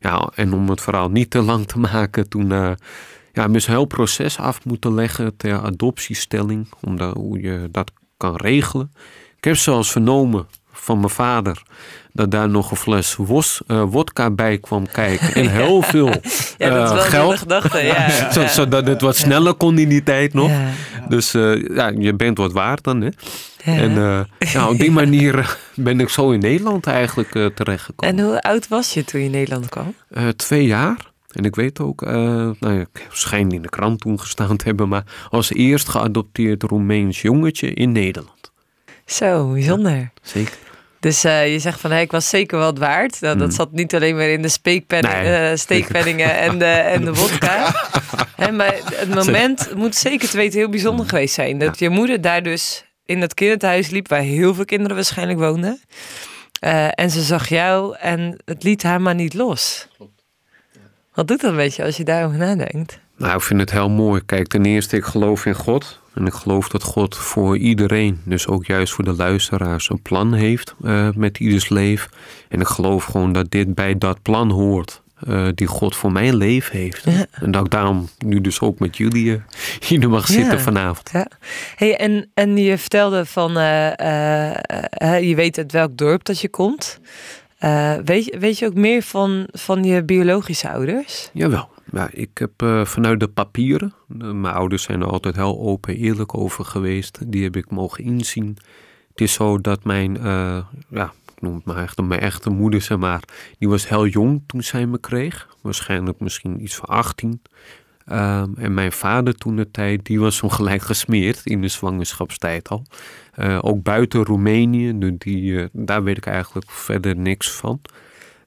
[0.00, 2.72] Ja, en om het verhaal niet te lang te maken, toen uh,
[3.32, 6.68] ja, mijn heel proces af moeten leggen ter adoptiestelling.
[6.80, 8.92] Om dat, hoe je dat kan regelen.
[9.36, 11.62] Ik heb zelfs vernomen van mijn vader
[12.12, 15.34] dat daar nog een fles wos, uh, wodka bij kwam kijken.
[15.34, 16.08] En heel veel
[16.58, 17.38] ja, dat uh, wel geld.
[17.38, 18.10] Gedachte, ja.
[18.32, 20.50] Zo, zodat het wat sneller kon in die tijd nog.
[21.08, 23.00] Dus uh, ja, je bent wat waard dan.
[23.00, 23.08] Hè?
[23.64, 28.18] En ja, op die manier ben ik zo in Nederland eigenlijk terechtgekomen.
[28.18, 29.94] En hoe oud was je toen je in Nederland kwam?
[30.36, 31.08] twee jaar.
[31.30, 34.88] En ik weet ook, nou ja, ik schijn in de krant toen gestaan te hebben,
[34.88, 38.52] maar als eerst geadopteerd Roemeens jongetje in Nederland.
[39.06, 39.96] Zo, bijzonder.
[39.96, 40.56] Ja, zeker.
[41.00, 43.20] Dus uh, je zegt van hey, ik was zeker wat waard.
[43.20, 43.54] Nou, dat Mm.
[43.54, 45.50] zat niet alleen maar in de speekpen, Nee.
[45.50, 47.72] uh, steekpenningen en de, en de wodka.
[48.36, 51.58] Hè, maar het moment moet zeker te weten heel bijzonder geweest zijn.
[51.58, 55.80] Dat je moeder daar dus in dat kinderthuis liep, waar heel veel kinderen waarschijnlijk woonden.
[56.64, 59.88] Uh, en ze zag jou en het liet haar maar niet los.
[61.14, 62.98] Wat doet dat een beetje als je daarover nadenkt?
[63.16, 64.22] Nou, ik vind het heel mooi.
[64.26, 65.99] Kijk, ten eerste, ik geloof in God.
[66.20, 70.32] En ik geloof dat God voor iedereen, dus ook juist voor de luisteraars, een plan
[70.32, 72.10] heeft uh, met ieders leven.
[72.48, 75.02] En ik geloof gewoon dat dit bij dat plan hoort.
[75.28, 77.04] Uh, die God voor mijn leven heeft.
[77.04, 77.26] Ja.
[77.30, 79.36] En dat ik daarom nu dus ook met jullie uh,
[79.88, 80.62] hier mag zitten ja.
[80.62, 81.10] vanavond.
[81.12, 81.26] Ja.
[81.76, 87.00] Hey, en, en je vertelde van, je weet uit welk dorp dat je komt.
[88.04, 91.30] weet, je, weet je ook meer van, van je biologische ouders?
[91.32, 91.68] Jawel.
[91.92, 96.00] Ja, ik heb uh, vanuit de papieren, mijn ouders zijn er altijd heel open en
[96.00, 98.56] eerlijk over geweest, die heb ik mogen inzien.
[99.10, 102.80] Het is zo dat mijn, uh, ja, ik noem het maar echt mijn echte moeder,
[102.80, 103.22] zeg maar,
[103.58, 105.48] die was heel jong toen zij me kreeg.
[105.60, 107.42] Waarschijnlijk misschien iets van 18.
[108.12, 112.68] Um, en mijn vader toen de tijd, die was hem gelijk gesmeerd in de zwangerschapstijd
[112.68, 112.84] al.
[113.38, 117.80] Uh, ook buiten Roemenië, die, daar weet ik eigenlijk verder niks van.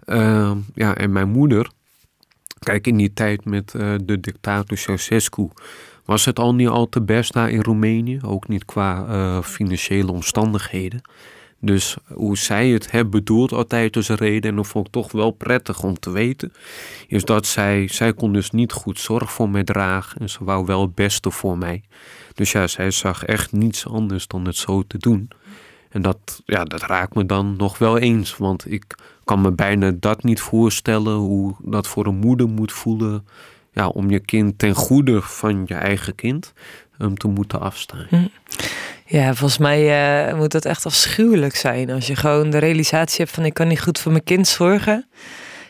[0.05, 1.69] Um, ja, en mijn moeder,
[2.63, 5.49] Kijk, in die tijd met uh, de dictator Ceausescu
[6.05, 8.19] was het al niet al te best daar in Roemenië.
[8.25, 11.01] Ook niet qua uh, financiële omstandigheden.
[11.59, 15.31] Dus hoe zij het hebben bedoeld altijd als reden, en dat vond ik toch wel
[15.31, 16.53] prettig om te weten,
[17.07, 20.65] is dat zij, zij kon dus niet goed zorg voor mij dragen en ze wou
[20.65, 21.83] wel het beste voor mij.
[22.33, 25.29] Dus ja, zij zag echt niets anders dan het zo te doen.
[25.93, 29.91] En dat, ja, dat raakt me dan nog wel eens, want ik kan me bijna
[29.99, 33.27] dat niet voorstellen hoe dat voor een moeder moet voelen.
[33.73, 36.53] Ja, om je kind ten goede van je eigen kind
[36.99, 38.05] um, te moeten afstaan.
[38.09, 38.27] Hm.
[39.05, 41.89] Ja, volgens mij uh, moet dat echt afschuwelijk zijn.
[41.89, 45.07] Als je gewoon de realisatie hebt van ik kan niet goed voor mijn kind zorgen.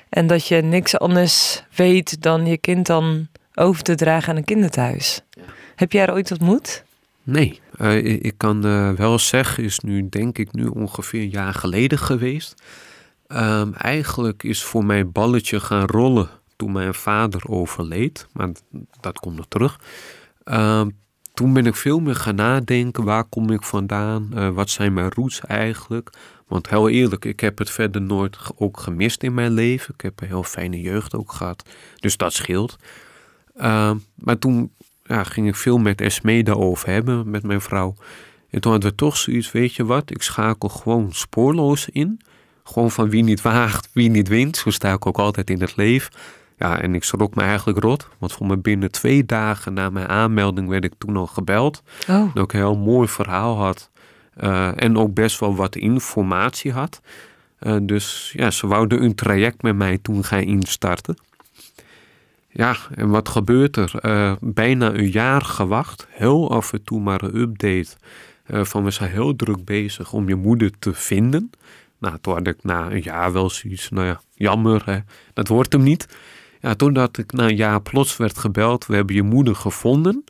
[0.10, 4.44] En dat je niks anders weet dan je kind dan over te dragen aan een
[4.44, 5.22] kinderthuis.
[5.30, 5.42] Ja.
[5.76, 6.84] Heb jij er ooit ontmoet?
[7.24, 11.54] Nee, uh, ik kan uh, wel zeggen, is nu denk ik nu ongeveer een jaar
[11.54, 12.64] geleden geweest.
[13.28, 18.28] Um, eigenlijk is voor mij balletje gaan rollen toen mijn vader overleed.
[18.32, 18.50] Maar
[19.00, 19.80] dat komt nog terug.
[20.46, 20.98] Um,
[21.34, 23.04] toen ben ik veel meer gaan nadenken.
[23.04, 24.30] Waar kom ik vandaan?
[24.34, 26.10] Uh, wat zijn mijn roots eigenlijk?
[26.48, 29.94] Want heel eerlijk, ik heb het verder nooit ook gemist in mijn leven.
[29.94, 31.70] Ik heb een heel fijne jeugd ook gehad.
[31.96, 32.76] Dus dat scheelt.
[33.56, 34.72] Uh, maar toen
[35.04, 37.96] ja, ging ik veel met Esme daarover hebben, met mijn vrouw.
[38.50, 40.12] En toen hadden we toch zoiets, weet je wat?
[40.12, 42.22] Ik schakel gewoon spoorloos in.
[42.64, 44.58] Gewoon van wie niet waagt, wie niet wint.
[44.58, 46.12] Zo sta ik ook altijd in het leven.
[46.58, 48.08] Ja, en ik schrok me eigenlijk rot.
[48.18, 51.84] Want voor me binnen twee dagen na mijn aanmelding werd ik toen al gebeld.
[52.10, 52.34] Oh.
[52.34, 53.92] Dat ik een heel mooi verhaal had.
[54.44, 57.02] Uh, en ook best wel wat informatie had.
[57.60, 61.16] Uh, dus ja, ze wouden een traject met mij toen gaan instarten.
[62.54, 63.94] Ja, en wat gebeurt er?
[64.02, 66.08] Uh, bijna een jaar gewacht.
[66.10, 67.96] Heel af en toe maar een update.
[68.46, 71.52] van we zijn heel druk bezig om je moeder te vinden.
[72.04, 75.00] Nou, toen had ik na een jaar wel zoiets, nou ja, jammer, hè,
[75.34, 76.08] dat wordt hem niet.
[76.62, 80.24] Ja, toen dat ik na een jaar plots werd gebeld, we hebben je moeder gevonden.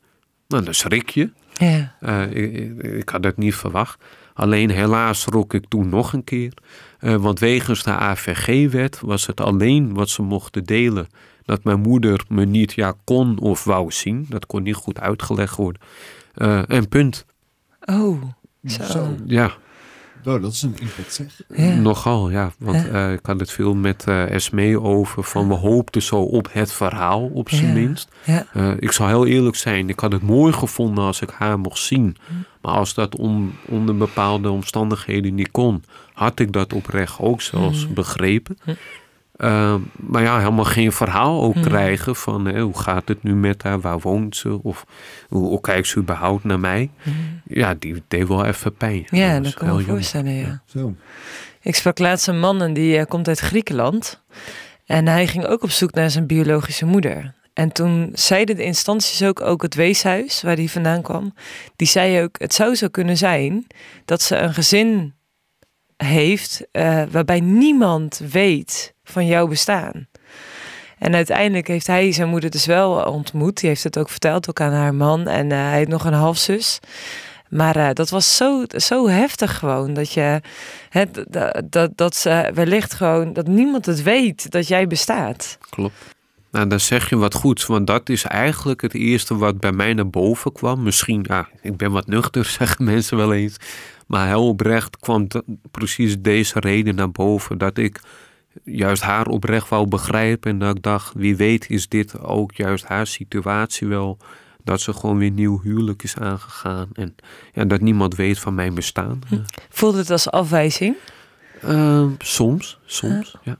[0.47, 1.31] Nou, dan schrik je.
[1.53, 1.95] Ja.
[2.01, 4.03] Uh, ik, ik, had het niet verwacht.
[4.33, 6.53] Alleen helaas schrok ik toen nog een keer.
[6.99, 11.07] Uh, want wegens de AVG-wet was het alleen wat ze mochten delen.
[11.45, 14.25] Dat mijn moeder me niet ja, kon of wou zien.
[14.29, 15.81] Dat kon niet goed uitgelegd worden.
[16.35, 17.25] Uh, en punt.
[17.85, 18.21] Oh,
[18.65, 19.15] zo.
[19.25, 19.53] Ja.
[20.25, 21.41] Oh, dat is een impact zeg.
[21.55, 21.73] Ja.
[21.75, 22.51] Nogal, ja.
[22.59, 23.07] Want Ja.
[23.07, 26.73] eh, ik had het veel met eh Esmee over van we hoopten zo op het
[26.73, 27.73] verhaal op zijn Ja.
[27.73, 28.07] minst.
[28.25, 28.45] Ja.
[28.53, 31.79] Eh, ik zal heel eerlijk zijn, ik had het mooi gevonden als ik haar mocht
[31.79, 32.17] zien.
[32.61, 35.83] Maar als dat om, onder bepaalde omstandigheden niet kon,
[36.13, 38.57] had ik dat oprecht ook zelfs begrepen.
[39.33, 43.79] Eh, maar ja, helemaal geen verhaal ook krijgen van hoe gaat het nu met haar,
[43.79, 44.85] waar woont ze of
[45.29, 46.89] hoe, hoe kijkt ze überhaupt naar mij.
[47.45, 49.05] Ja, die deed wel even pijn.
[49.09, 49.95] Ja, dat kan ik me jammer.
[49.95, 50.61] voorstellen, ja.
[50.65, 50.95] Zo.
[51.61, 54.21] Ik sprak laatst een man en die eh, komt uit Griekenland.
[54.85, 57.33] En hij ging ook op zoek naar zijn biologische moeder.
[57.53, 61.33] En toen zeiden de instanties ook, ook het weeshuis waar hij vandaan kwam,
[61.75, 63.67] die zei ook, het zou zo kunnen zijn
[64.05, 65.13] dat ze een gezin
[65.97, 70.07] heeft eh, waarbij niemand weet van jouw bestaan.
[70.99, 73.59] En uiteindelijk heeft hij zijn moeder dus wel ontmoet.
[73.59, 75.27] Die heeft het ook verteld, ook aan haar man.
[75.27, 76.79] En eh, hij heeft nog een halfzus.
[77.49, 79.93] Maar eh, dat was zo, zo heftig gewoon.
[79.93, 80.41] Dat je
[81.69, 85.57] dat, dat ze wellicht gewoon dat niemand het weet dat jij bestaat.
[85.69, 85.95] Klopt.
[86.51, 89.93] Nou, dan zeg je wat goeds, want dat is eigenlijk het eerste wat bij mij
[89.93, 90.83] naar boven kwam.
[90.83, 93.57] Misschien, ja, ik ben wat nuchter, zeggen mensen wel eens.
[94.07, 95.27] Maar heel oprecht kwam
[95.71, 97.57] precies deze reden naar boven.
[97.57, 97.99] Dat ik
[98.63, 100.51] juist haar oprecht wou begrijpen.
[100.51, 104.17] En dat ik dacht, wie weet is dit ook juist haar situatie wel.
[104.63, 106.89] Dat ze gewoon weer nieuw huwelijk is aangegaan.
[106.93, 107.15] En
[107.53, 109.19] ja, dat niemand weet van mijn bestaan.
[109.69, 110.95] Voelde het als afwijzing?
[111.61, 113.57] Eh, soms, soms, ja.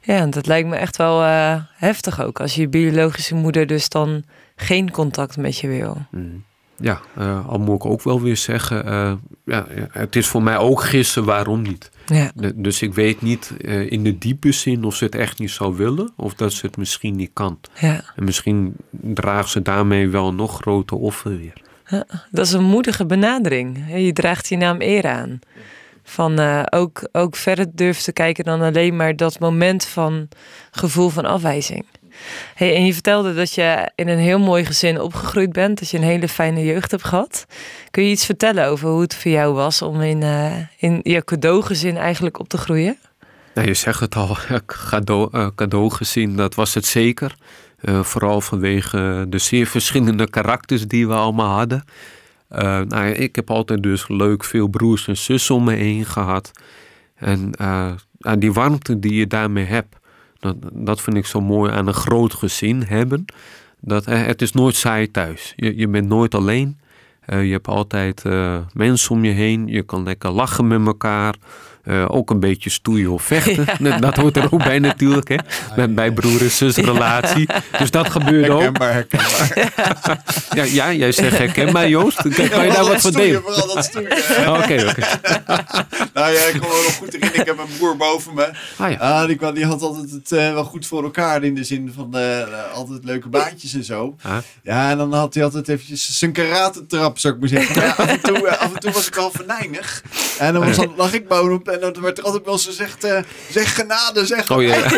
[0.00, 2.40] Ja, en dat lijkt me echt wel eh, heftig ook.
[2.40, 4.24] Als je biologische moeder dus dan
[4.56, 6.06] geen contact met je wil.
[6.10, 6.44] Mm.
[6.80, 9.12] Ja, eh, al moet ik ook wel weer zeggen, eh,
[9.44, 11.90] ja, het is voor mij ook gissen waarom niet.
[12.06, 15.50] Ja, dus ik weet niet eh, in de diepe zin of ze het echt niet
[15.50, 17.58] zou willen of dat ze het misschien niet kan.
[17.74, 18.04] ja.
[18.16, 21.62] En misschien draagt ze daarmee wel een nog groter offer weer.
[22.30, 23.84] Dat is een moedige benadering.
[23.96, 25.38] Je draagt je naam eer aan.
[26.02, 26.38] Van
[26.70, 30.28] ook, ook verder durven te kijken dan alleen maar dat moment van
[30.70, 31.84] gevoel van afwijzing.
[32.54, 35.78] Hey, en je vertelde dat je in een heel mooi gezin opgegroeid bent.
[35.78, 37.46] Dat je een hele fijne jeugd hebt gehad.
[37.90, 41.24] Kun je iets vertellen over hoe het voor jou was om in, eh, in je
[41.24, 42.98] cadeaugezin eigenlijk op te groeien?
[43.54, 47.34] Nou, je zegt het al, eh, cadeau gezien, dat was het zeker.
[47.84, 51.84] Eh, vooral vanwege de zeer verschillende karakters die we allemaal hadden.
[52.48, 56.50] Eh, nou, ik heb altijd dus leuk veel broers en zussen om me heen gehad.
[57.14, 59.96] En eh, nou, die warmte die je daarmee hebt,
[60.44, 63.24] dat, dat vind ik zo mooi aan een groot gezin hebben.
[63.80, 65.52] Dat, eh, het is nooit saai thuis.
[65.56, 66.78] Je, je bent nooit alleen.
[67.20, 69.66] Eh, je hebt altijd eh, mensen om je heen.
[69.66, 71.34] Je kan lekker lachen met elkaar.
[71.84, 73.64] Eh, ook een beetje stoeien of vechten.
[73.90, 75.28] Dat- Dat hoort er ook bij natuurlijk.
[75.28, 75.36] Hè?
[75.76, 77.48] Bij, bij broer- en zusrelatie.
[77.78, 78.60] Dus dat gebeurde ook.
[78.60, 80.22] Herkenbaar, herkenbaar.
[80.54, 82.16] Ja, ja, jij zegt herkenbaar Joost.
[82.22, 83.42] Kan, kan je daar wat dat van delen?
[83.42, 84.10] Vooral dat stoeien.
[84.62, 85.02] Oké, oké.
[86.14, 87.40] nou ja, ik kom me nog goed herinneren.
[87.40, 88.50] Ik heb een broer boven me.
[88.76, 88.96] Ah ja.
[88.96, 91.42] Ah, die, kwam- die had altijd het eh, wel goed voor elkaar.
[91.44, 94.16] In de zin van eh, altijd leuke baantjes en zo.
[94.22, 94.36] Ah.
[94.62, 97.76] Ja, en dan had hij altijd eventjes zijn karate-trap, zou ik maar zeggen.
[97.76, 100.02] Maar ja, af, en toe, af en toe was ik al venijnig.
[100.38, 103.04] En dan was, dan lag ik bovenop en dan werd er altijd wel zo gezegd...
[103.04, 103.18] eh,
[103.50, 104.76] zeg genade, zeg Oh ja.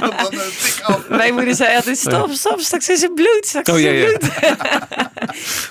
[0.00, 1.08] dan, eh, tik af.
[1.08, 3.44] Mijn moeder zei altijd: stop, stop, straks is het bloed.
[3.46, 4.18] Straks Oh is ja, het ja.
[4.18, 4.56] bloed.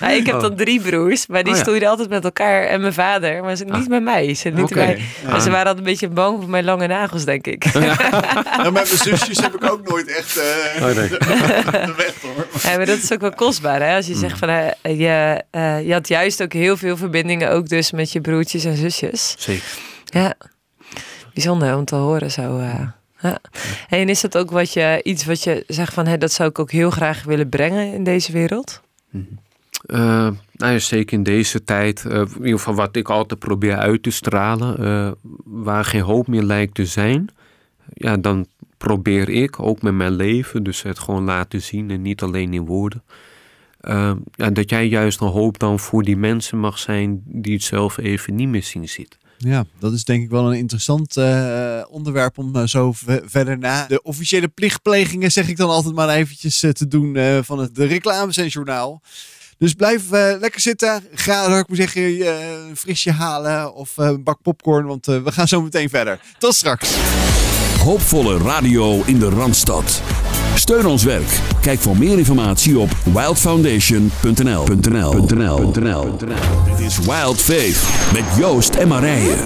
[0.00, 0.40] Nou, ik heb Oh.
[0.40, 1.64] dan drie broers, maar die Oh ja.
[1.64, 3.42] stoeiden altijd met elkaar en mijn vader.
[3.44, 4.34] Maar ze niet met mij.
[4.34, 5.34] Ze, niet bij- Ah.
[5.34, 7.64] En ze waren altijd een beetje bang voor mijn lange nagels, denk ik.
[7.64, 7.82] En
[8.62, 10.44] met mijn zusjes heb ik ook nooit echt eh
[10.88, 11.08] Oh, nee.
[11.08, 12.46] de weg hoor.
[12.62, 13.96] Ja, maar dat is ook wel kostbaar, hè?
[13.96, 14.20] Als je Mm.
[14.20, 14.48] zegt van,
[14.96, 18.76] je, eh, je had juist ook heel veel verbindingen, ook dus met je broertjes en
[18.76, 19.34] zusjes.
[19.38, 19.62] Zeker.
[20.10, 20.34] Ja,
[21.34, 22.58] bijzonder om te horen zo.
[22.58, 22.88] eh.
[23.20, 23.38] ja.
[23.86, 26.48] Hey, en is dat ook wat je, iets wat je zegt van, hè, dat zou
[26.48, 28.82] ik ook heel graag willen brengen in deze wereld?
[29.86, 33.76] Eh, nou ja, zeker in deze tijd, eh, in ieder geval wat ik altijd probeer
[33.76, 37.28] uit te stralen, waar geen hoop meer lijkt te zijn,
[37.94, 42.22] ja, dan probeer ik ook met mijn leven, dus het gewoon laten zien en niet
[42.22, 43.02] alleen in woorden,
[44.34, 47.98] ja, dat jij juist een hoop dan voor die mensen mag zijn die het zelf
[47.98, 49.18] even niet meer zien zitten.
[49.38, 53.58] Ja, dat is denk ik wel een interessant eh, onderwerp om eh, zo ve- verder
[53.58, 57.74] na de officiële plichtplegingen, zeg ik dan altijd maar eventjes eh, te doen van het
[57.74, 59.02] de reclames en journaal.
[59.58, 61.02] Dus blijf lekker zitten.
[61.14, 62.02] Ga, zou ik maar zeggen,
[62.68, 66.20] een frisje halen of een bak popcorn, want we gaan zo meteen verder.
[66.38, 66.90] Tot straks.
[67.82, 70.02] Hoopvolle radio in de Randstad.
[70.58, 71.40] Steun ons werk.
[71.60, 74.64] Kijk voor meer informatie op wildfoundation.nl.
[76.66, 79.36] Dit is Wild Faith met Joost en Marije.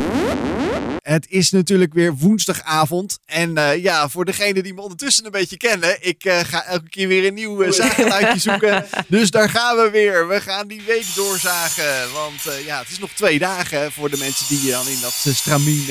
[1.03, 3.19] Het is natuurlijk weer woensdagavond.
[3.25, 6.89] En uh, ja, voor degenen die me ondertussen een beetje kennen, ik uh, ga elke
[6.89, 7.73] keer weer een nieuw uh,
[8.37, 8.87] zoeken.
[9.09, 10.29] Dus daar gaan we weer.
[10.29, 12.13] We gaan die week doorzagen.
[12.13, 15.85] Want ja, het is nog twee dagen voor de mensen die dan in dat stramien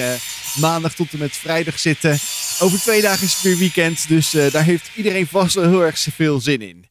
[0.56, 2.20] maandag tot en met vrijdag zitten.
[2.62, 4.08] Over twee dagen is het weer weekend.
[4.08, 6.86] Dus daar heeft iedereen vast wel heel erg veel zin in.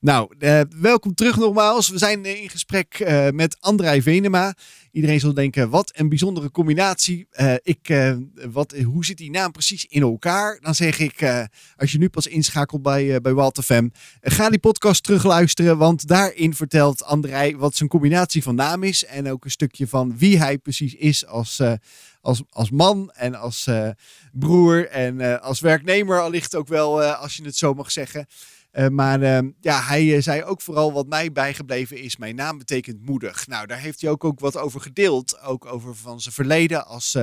[0.00, 1.88] Nou, uh, welkom terug nogmaals.
[1.88, 4.54] We zijn in gesprek met André Venema.
[4.96, 7.28] Iedereen zal denken, wat een bijzondere combinatie.
[7.32, 8.14] Uh, ik,
[8.50, 10.58] wat, hoe zit die naam precies in elkaar?
[10.60, 13.88] Dan zeg ik, als je nu pas inschakelt bij, bij Walter FM,
[14.20, 15.78] ga die podcast terugluisteren.
[15.78, 19.04] Want daarin vertelt André wat zijn combinatie van naam is.
[19.04, 21.62] En ook een stukje van wie hij precies is als,
[22.20, 23.68] als, als man en als
[24.32, 24.88] broer.
[24.88, 28.26] En als werknemer allicht ook wel, als je het zo mag zeggen.
[28.76, 32.58] Uh, maar uh, ja, hij uh, zei ook vooral wat mij bijgebleven is, mijn naam
[32.58, 33.46] betekent moedig.
[33.46, 35.40] Nou, daar heeft hij ook, ook wat over gedeeld.
[35.40, 37.16] Ook over van zijn verleden als,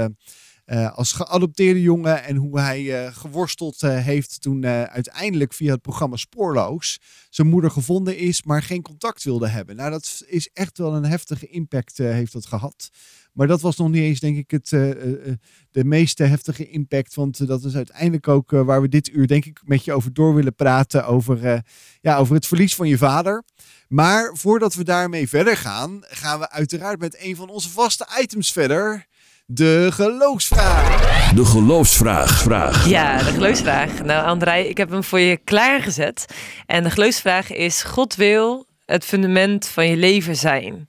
[0.94, 2.24] als geadopteerde jongen.
[2.24, 8.44] En hoe hij geworsteld heeft toen uiteindelijk via het programma Spoorloos zijn moeder gevonden is,
[8.44, 9.76] maar geen contact wilde hebben.
[9.76, 12.89] Nou, dat is echt wel een heftige impact heeft dat gehad.
[13.34, 15.34] Maar dat was nog niet eens, denk ik, het, uh, uh,
[15.72, 17.15] de meest heftige impact.
[17.15, 20.36] Want dat is uiteindelijk ook waar we dit uur, denk ik, met je over door
[20.36, 21.06] willen praten.
[21.06, 21.63] Over,
[22.02, 23.43] ja, over het verlies van je vader.
[23.88, 28.52] Maar voordat we daarmee verder gaan, gaan we uiteraard met een van onze vaste items
[28.52, 29.06] verder.
[29.46, 31.32] De geloofsvraag.
[31.34, 32.41] De geloofsvraag.
[32.41, 32.88] Vraag.
[32.88, 34.04] Ja, de geloofsvraag.
[34.04, 36.26] Nou, André, ik heb hem voor je klaargezet.
[36.65, 40.86] En de geloofsvraag is: God wil het fundament van je leven zijn.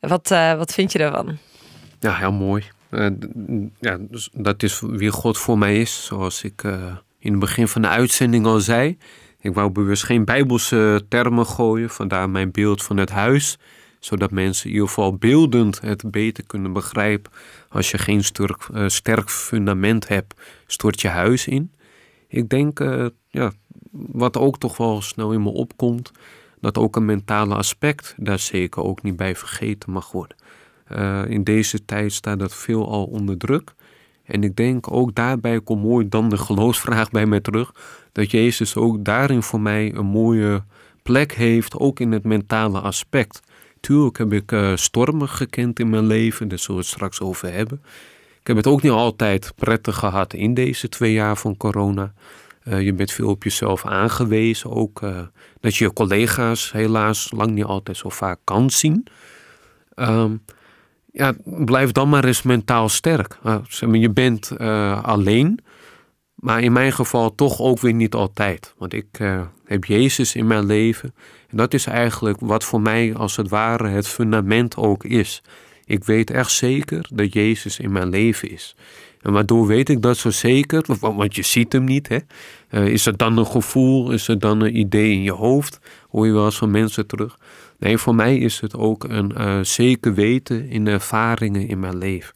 [0.00, 1.38] Wat, uh, wat vind je daarvan?
[2.00, 2.64] Ja, heel mooi.
[2.90, 3.06] Uh,
[3.80, 6.04] ja, dus dat is wie God voor mij is.
[6.04, 8.98] Zoals ik uh, in het begin van de uitzending al zei.
[9.40, 11.90] Ik wou bewust geen bijbelse termen gooien.
[11.90, 13.58] Vandaar mijn beeld van het huis.
[14.00, 17.32] Zodat mensen in ieder geval beeldend het beter kunnen begrijpen.
[17.68, 20.34] Als je geen sterk, sterk fundament hebt,
[20.66, 21.72] stort je huis in.
[22.28, 22.78] Ik denk,
[23.28, 23.52] ja,
[23.90, 26.12] wat ook toch wel snel in me opkomt.
[26.60, 30.36] Dat ook een mentale aspect daar zeker ook niet bij vergeten mag worden.
[30.92, 33.74] Uh, in deze tijd staat dat veel al onder druk.
[34.24, 37.72] En ik denk ook daarbij komt mooi dan de geloofsvraag bij mij terug.
[38.12, 40.64] Dat Jezus ook daarin voor mij een mooie
[41.02, 43.40] plek heeft, ook in het mentale aspect.
[43.80, 47.52] Tuurlijk heb ik uh, stormen gekend in mijn leven, daar zullen we het straks over
[47.52, 47.82] hebben.
[48.40, 52.12] Ik heb het ook niet altijd prettig gehad in deze twee jaar van corona.
[52.64, 55.00] Uh, je bent veel op jezelf aangewezen, ook
[55.60, 59.06] dat je je collega's helaas lang niet altijd zo vaak kan zien.
[59.94, 60.42] Um,
[61.12, 63.38] ja, blijf dan maar eens mentaal sterk.
[63.44, 63.56] Uh,
[63.92, 65.58] je bent uh, alleen,
[66.34, 68.74] maar in mijn geval toch ook weer niet altijd.
[68.78, 71.14] Want ik uh, heb Jezus in mijn leven.
[71.48, 75.42] En dat is eigenlijk wat voor mij als het ware het fundament ook is.
[75.84, 78.76] Ik weet echt zeker dat Jezus in mijn leven is.
[79.22, 80.84] En waardoor weet ik dat zo zeker?
[81.00, 82.08] Want je ziet hem niet.
[82.08, 82.18] Hè?
[82.84, 84.10] is het dan een gevoel?
[84.10, 85.78] Is het dan een idee in je hoofd?
[86.08, 87.38] Hoor je wel eens van mensen terug.
[87.78, 91.98] Nee, voor mij is het ook een uh, zeker weten in de ervaringen in mijn
[91.98, 92.34] leven.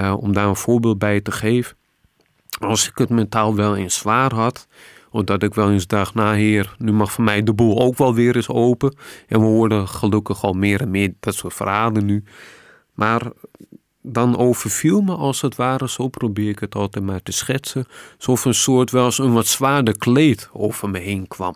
[0.00, 1.76] Uh, om daar een voorbeeld bij te geven.
[2.58, 4.66] Als ik het mentaal wel eens zwaar had,
[5.10, 8.14] omdat ik wel eens dacht, nou heer, nu mag voor mij de boel ook wel
[8.14, 8.96] weer eens open.
[9.28, 12.24] En we hoorden gelukkig al meer en meer dat soort verhalen nu.
[12.94, 13.32] Maar
[14.02, 18.44] dan overviel me als het ware, zo probeer ik het altijd maar te schetsen, alsof
[18.44, 21.54] een soort wel eens een wat zwaarder kleed over me heen kwam.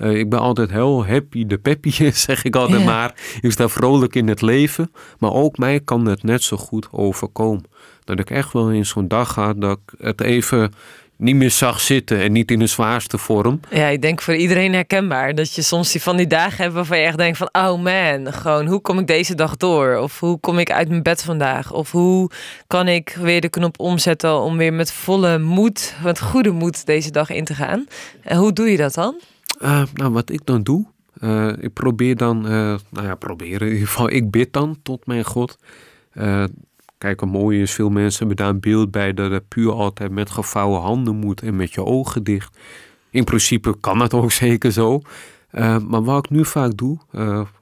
[0.00, 3.14] Uh, ik ben altijd heel happy, de peppy, zeg ik altijd maar.
[3.40, 4.92] Ik sta vrolijk in het leven.
[5.18, 7.64] Maar ook mij kan het net zo goed overkomen.
[8.04, 10.72] Dat ik echt wel in zo'n dag ga dat ik het even
[11.20, 13.60] niet meer zag zitten en niet in de zwaarste vorm.
[13.70, 15.34] Ja, ik denk voor iedereen herkenbaar.
[15.34, 17.48] Dat je soms die van die dagen hebt waarvan je echt denkt van...
[17.52, 19.96] oh man, gewoon hoe kom ik deze dag door?
[19.96, 21.72] Of hoe kom ik uit mijn bed vandaag?
[21.72, 22.30] Of hoe
[22.66, 25.94] kan ik weer de knop omzetten om weer met volle moed...
[26.02, 27.86] met goede moed deze dag in te gaan?
[28.22, 29.20] En hoe doe je dat dan?
[29.62, 30.86] Uh, nou, wat ik dan doe,
[31.18, 35.06] uh, ik probeer dan, uh, nou ja, proberen in ieder geval, ik bid dan tot
[35.06, 35.58] mijn God.
[36.98, 40.10] kijk, wat mooi is, veel mensen hebben daar een beeld bij dat het puur altijd
[40.10, 42.58] met gevouwen handen moet en met je ogen dicht.
[43.10, 45.00] In principe kan dat ook zeker zo.
[45.88, 46.98] maar wat ik nu vaak doe,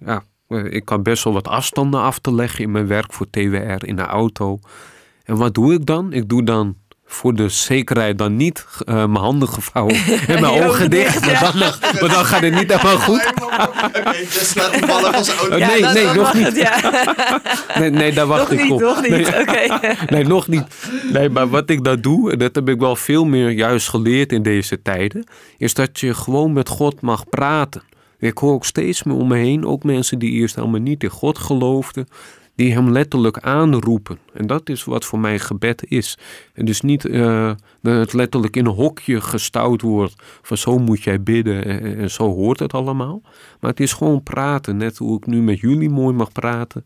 [0.04, 3.86] ja, ik kan best wel wat afstanden af te leggen in mijn werk voor TWR
[3.86, 4.58] in de auto.
[5.24, 6.12] En wat doe ik dan?
[6.12, 6.76] Ik doe dan
[7.10, 9.94] voor de zekerheid dan niet uh, mijn handen gevouwen
[10.26, 11.26] en mijn ogen dicht.
[11.26, 13.32] Maar, dan, maar, dan, gaat het niet helemaal goed.
[15.48, 16.52] Nee, nee, nog niet.
[17.78, 18.80] Nee, nee, daar wacht nog ik op.
[18.80, 19.40] Nog niet, nee.
[19.40, 19.96] Okay.
[20.08, 20.64] nee, nog niet.
[21.12, 24.32] Nee, maar wat ik dan doe, en dat heb ik wel veel meer juist geleerd
[24.32, 25.26] in deze tijden,
[25.58, 27.82] is dat je gewoon met God mag praten.
[28.18, 31.10] Ik hoor ook steeds meer om me heen, ook mensen die eerst helemaal niet in
[31.10, 32.08] God geloofden,
[32.58, 34.18] die hem letterlijk aanroepen.
[34.32, 36.18] En dat is wat voor mij gebed is.
[36.54, 37.50] En dus niet uh,
[37.80, 41.64] dat het letterlijk in een hokje gestouwd wordt van zo moet jij bidden
[41.96, 43.20] en, zo hoort het allemaal.
[43.60, 46.84] Maar het is gewoon praten, net hoe ik nu met jullie mooi mag praten,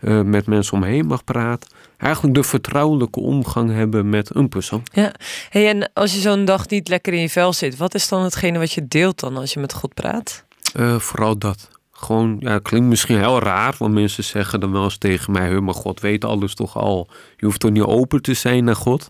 [0.00, 1.70] uh, met mensen omheen mag praten.
[1.96, 4.82] Eigenlijk de vertrouwelijke omgang hebben met een persoon.
[4.92, 5.12] Ja,
[5.50, 8.22] hey, en als je zo'n dag niet lekker in je vel zit, wat is dan
[8.22, 10.44] hetgene wat je deelt dan als je met God praat?
[10.76, 11.68] Uh, vooral dat.
[12.04, 15.74] Gewoon, ja, klinkt misschien heel raar, want mensen zeggen dan wel eens tegen mij: maar
[15.74, 17.08] God weet alles toch al.
[17.36, 19.06] Je hoeft toch niet open te zijn naar God.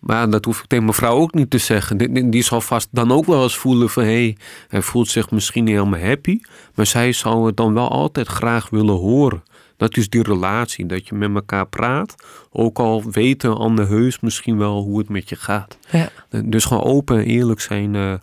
[0.00, 1.96] Maar dat hoef ik tegen mijn vrouw ook niet te zeggen.
[1.96, 4.02] Die, die zal vast dan ook wel eens voelen van...
[4.02, 4.36] hé, hey,
[4.68, 6.40] hij voelt zich misschien niet helemaal happy...
[6.74, 9.42] maar zij zou het dan wel altijd graag willen horen.
[9.76, 12.14] Dat is die relatie, dat je met elkaar praat.
[12.50, 15.78] Ook al weten ander heus misschien wel hoe het met je gaat.
[15.90, 16.08] Ja.
[16.44, 17.94] Dus gewoon open en eerlijk zijn...
[17.94, 18.14] Uh,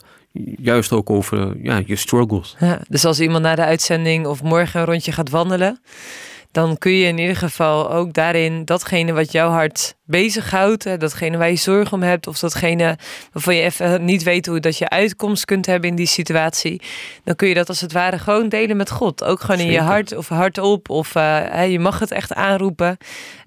[0.59, 2.55] juist ook over ja, je struggles.
[2.59, 5.81] Ja, dus als iemand na de uitzending of morgen een rondje gaat wandelen,
[6.51, 11.49] dan kun je in ieder geval ook daarin datgene wat jouw hart bezighoudt, datgene waar
[11.49, 12.97] je zorg om hebt, of datgene
[13.31, 16.81] waarvan je even niet weet hoe dat je uitkomst kunt hebben in die situatie,
[17.23, 19.23] dan kun je dat als het ware gewoon delen met God.
[19.23, 22.97] Ook gewoon in je hart of hardop, of uh, je mag het echt aanroepen.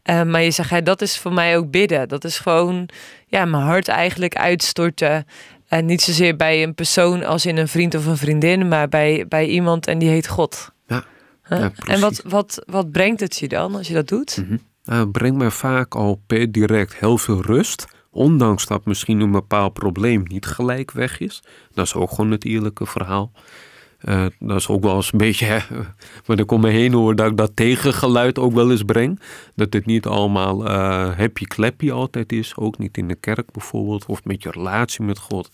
[0.04, 2.08] Uh, maar je zegt, hey, dat is voor mij ook bidden.
[2.08, 2.88] Dat is gewoon
[3.26, 5.26] ja, mijn hart eigenlijk uitstorten.
[5.70, 9.26] En niet zozeer bij een persoon als in een vriend of een vriendin, maar bij,
[9.28, 10.72] bij iemand en die heet God.
[10.86, 11.04] Ja.
[11.48, 14.36] ja en wat, wat, wat brengt het je dan als je dat doet?
[14.36, 14.60] Mm -hmm.
[14.84, 17.86] nou, het brengt mij vaak al per direct heel veel rust.
[18.10, 21.42] Ondanks dat misschien een bepaald probleem niet gelijk weg is.
[21.72, 23.32] Dat is ook gewoon het eerlijke verhaal.
[24.04, 25.62] Uh, dat is ook wel eens een beetje,
[26.26, 29.20] maar ik om me heen hoor dat ik dat tegengeluid ook wel eens breng.
[29.54, 32.56] Dat het niet allemaal uh, happy clappy altijd is.
[32.56, 35.50] Ook niet in de kerk bijvoorbeeld of met je relatie met God.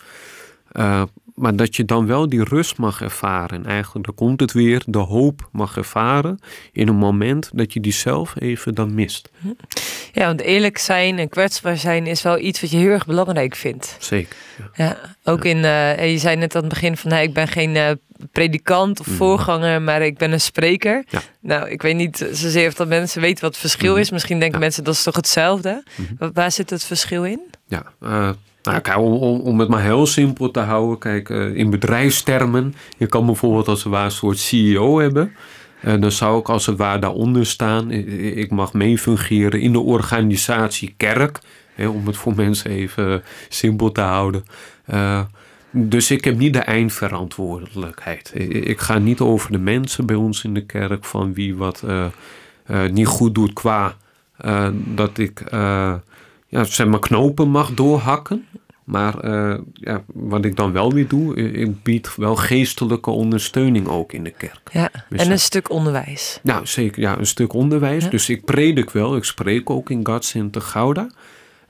[0.72, 1.02] Uh,
[1.34, 3.58] maar dat je dan wel die rust mag ervaren.
[3.58, 6.38] En eigenlijk, dan komt het weer, de hoop mag ervaren
[6.72, 9.30] in een moment dat je die zelf even dan mist.
[10.16, 13.54] Ja, want eerlijk zijn en kwetsbaar zijn is wel iets wat je heel erg belangrijk
[13.54, 13.96] vindt.
[13.98, 14.36] Zeker.
[14.74, 17.48] Ja, ja ook in, uh, je zei net aan het begin van, hey, ik ben
[17.48, 17.90] geen uh,
[18.32, 19.16] predikant of mhm.
[19.16, 21.04] voorganger, maar ik ben een spreker.
[21.08, 21.20] Ja.
[21.40, 24.00] Nou, ik weet niet zozeer of dat mensen weten wat het verschil mhm.
[24.00, 24.10] is.
[24.10, 25.82] Misschien denken mensen dat is toch hetzelfde.
[25.94, 26.30] Mhm.
[26.32, 27.40] Waar zit het verschil in?
[27.66, 28.30] Ja, uh,
[28.62, 30.98] nou, kijk, om, om, om, het maar heel simpel te houden.
[30.98, 35.32] Kijk, in bedrijfstermen, je kan bijvoorbeeld als een soort CEO hebben.
[35.86, 37.90] Uh, dan zou ik als het ware daaronder staan.
[37.90, 41.38] Ik mag meefungeren in de organisatie kerk.
[41.74, 44.44] Hè, om het voor mensen even simpel te houden.
[44.90, 45.20] Uh,
[45.70, 48.32] dus ik heb niet de eindverantwoordelijkheid.
[48.50, 51.84] Ik ga niet over de mensen bij ons in de kerk van wie wat
[52.90, 53.96] niet goed doet qua
[54.94, 55.42] dat ik
[56.48, 58.46] ja, zeg maar knopen mag doorhakken.
[58.86, 64.12] Maar uh, ja, wat ik dan wel weer doe, ik bied wel geestelijke ondersteuning ook
[64.12, 64.70] in de kerk.
[64.72, 66.40] Ja, dus en een stuk onderwijs.
[66.42, 67.00] Nou, zeker.
[67.00, 68.10] Ja, een stuk onderwijs.
[68.10, 69.16] Dus ik predik wel.
[69.16, 71.10] Ik spreek ook in God Center Gouda.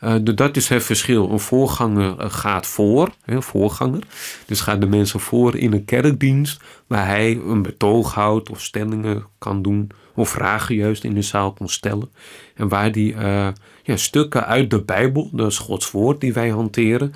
[0.01, 1.31] Uh, dat is het verschil.
[1.31, 4.03] Een voorganger eh, gaat voor, een voorganger.
[4.47, 9.25] Dus gaat de mensen voor in een kerkdienst waar hij een betoog houdt of stellingen
[9.39, 12.11] kan doen of vragen juist in de zaal kon stellen.
[12.55, 13.49] En waar die uh,
[13.83, 17.15] ja, stukken uit de Bijbel, dat is Gods woord die wij hanteren,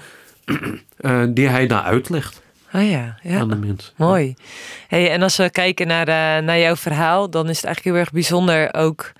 [1.01, 2.43] uh, die hij daar uitlegt.
[2.73, 3.39] Ah ja, ja.
[3.39, 3.93] Aan de mensen.
[3.97, 4.35] Mooi.
[4.89, 8.05] Hey, en als we kijken naar, uh, naar jouw verhaal, dan is het eigenlijk heel
[8.05, 9.13] erg bijzonder ook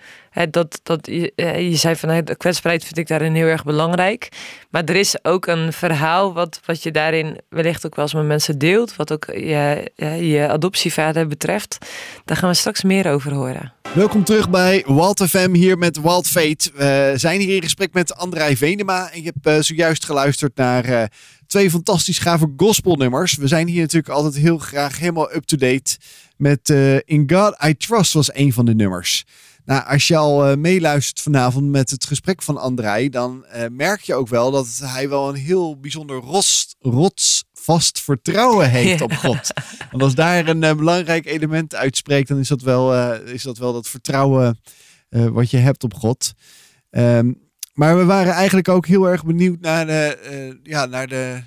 [0.51, 1.33] dat, dat, je,
[1.71, 4.29] je zei van de kwetsbaarheid vind ik daarin heel erg belangrijk.
[4.71, 8.27] Maar er is ook een verhaal wat, wat je daarin wellicht ook wel eens met
[8.27, 8.97] mensen deelt.
[8.97, 11.79] Wat ook je, je adoptievader betreft.
[12.25, 13.73] Daar gaan we straks meer over horen.
[13.95, 16.71] Welkom terug bij Walt FM hier met Walt Fate.
[16.75, 19.11] We zijn hier in gesprek met André Venema.
[19.13, 21.03] En je hebt uh, zojuist geluisterd naar uh,
[21.47, 23.37] twee fantastisch gave gospelnummers.
[23.37, 25.97] We zijn hier natuurlijk altijd heel graag helemaal up-to-date
[26.37, 26.69] met
[27.05, 29.25] In God I Trust was een van de nummers.
[29.71, 34.01] Nou, als je al uh, meeluistert vanavond met het gesprek van André, dan uh, merk
[34.01, 39.53] je ook wel dat hij wel een heel bijzonder rots, rotsvast vertrouwen heeft op God.
[39.91, 43.73] Want als daar een uh, belangrijk element uitspreekt, dan is dat wel, is dat, wel
[43.73, 44.61] dat vertrouwen
[45.09, 46.33] wat je hebt op God.
[46.91, 51.43] Um, maar we waren eigenlijk ook heel erg benieuwd naar de, ja, naar de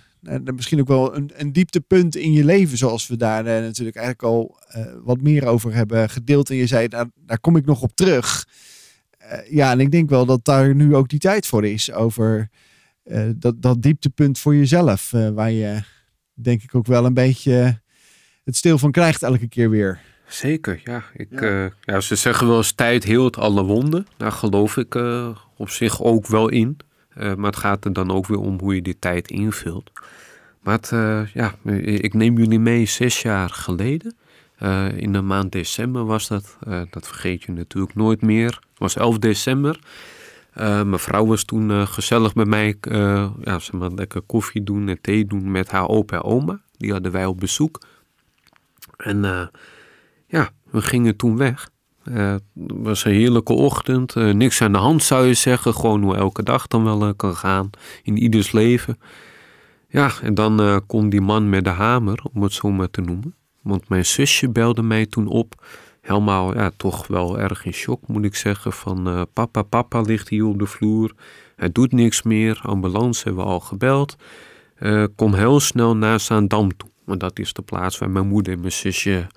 [0.55, 4.33] misschien ook wel een, een dieptepunt in je leven, zoals we daar uh, natuurlijk eigenlijk
[4.33, 6.49] al uh, wat meer over hebben gedeeld.
[6.49, 8.47] En je zei, daar, daar kom ik nog op terug.
[9.49, 12.49] ja, en ik denk wel dat daar nu ook die tijd voor is, over
[13.35, 15.83] dat, dat dieptepunt voor jezelf, waar je
[16.33, 17.81] denk ik ook wel een beetje
[18.43, 19.99] het stil van krijgt elke keer weer.
[20.27, 21.03] Zeker, ja.
[21.13, 21.71] Ik, ja.
[21.81, 24.07] ja ze zeggen wel eens tijd heelt alle wonden.
[24.17, 24.95] Daar geloof ik
[25.57, 26.77] op zich ook wel in.
[27.17, 29.91] Uh, maar het gaat er dan ook weer om hoe je die tijd invult.
[30.63, 34.15] Maar uh, ja, ik neem jullie mee zes jaar geleden.
[34.57, 36.57] Eh, in de maand december was dat.
[36.67, 38.45] Eh, dat vergeet je natuurlijk nooit meer.
[38.49, 39.79] Het was 11 december.
[40.55, 42.75] Mijn vrouw was toen gezellig bij mij.
[43.41, 46.61] ja, ze maar lekker koffie doen en thee doen met haar opa en oma.
[46.77, 47.81] Die hadden wij op bezoek.
[48.97, 49.51] En
[50.27, 51.69] ja, we gingen toen weg.
[52.09, 54.15] Het was een heerlijke ochtend.
[54.15, 55.73] niks aan de hand zou je zeggen.
[55.73, 57.69] Gewoon hoe elke dag dan wel kan gaan.
[58.03, 58.99] In ieders leven.
[59.89, 63.35] Ja, en dan kon die man met de hamer, om het zo maar te noemen
[63.63, 65.65] want mijn zusje belde mij toen op.
[66.01, 68.73] Helemaal, ja, toch wel erg in shock moet ik zeggen.
[68.73, 71.13] Van papa, papa ligt hier op de vloer.
[71.55, 72.59] Hij doet niks meer.
[72.63, 74.15] Ambulance hebben we al gebeld.
[75.15, 76.89] Kom heel snel naar Zaandam toe.
[77.03, 79.27] Want dat is de plaats waar mijn moeder en mijn zusje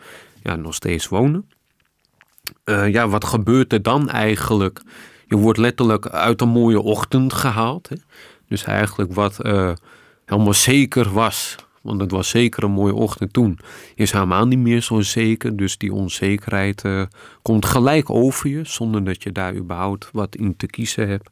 [0.42, 1.50] ja, nog steeds wonen.
[2.64, 4.82] Uh, ja, wat gebeurt er dan eigenlijk?
[5.28, 7.88] Je wordt letterlijk uit een mooie ochtend gehaald.
[7.88, 7.97] Hè?
[8.49, 9.36] Dus eigenlijk wat
[10.24, 13.59] helemaal zeker was want het was zeker een mooie ochtend toen.
[13.94, 15.57] Is helemaal niet meer zo zeker.
[15.57, 17.03] Dus die onzekerheid uh,
[17.42, 18.61] komt gelijk over je.
[18.64, 21.30] Zonder dat je daar überhaupt wat in te kiezen hebt.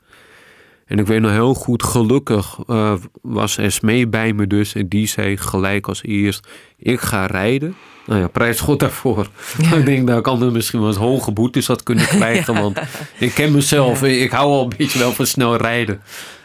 [0.86, 4.74] En ik weet nog heel goed, gelukkig uh, was Esmee bij me dus.
[4.74, 7.74] En die zei gelijk als eerst, ik ga rijden.
[8.06, 9.28] Nou ja, prijs God daarvoor.
[9.78, 12.54] ik denk dat ik anders misschien wel eens hoge boetes had kunnen krijgen.
[12.54, 12.80] Want
[13.18, 16.00] ik ken mezelf, ik hou al een beetje wel van snel rijden.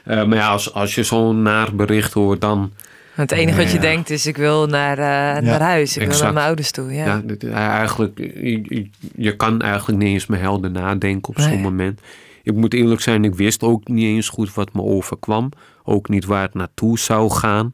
[0.08, 2.72] Uh, maar ja, als, als je zo'n naar bericht hoort, dan
[3.20, 5.98] het enige wat je denkt is, ik wil naar, uh, naar huis.
[5.98, 6.94] Ik wil naar mijn ouders toe.
[6.94, 12.02] Ja, ja eigenlijk, je, je, kan eigenlijk niet eens meer helder nadenken op zo'n moment.
[12.50, 15.50] Ik moet eerlijk zijn, ik wist ook niet eens goed wat me overkwam.
[15.84, 17.72] Ook niet waar het naartoe zou gaan.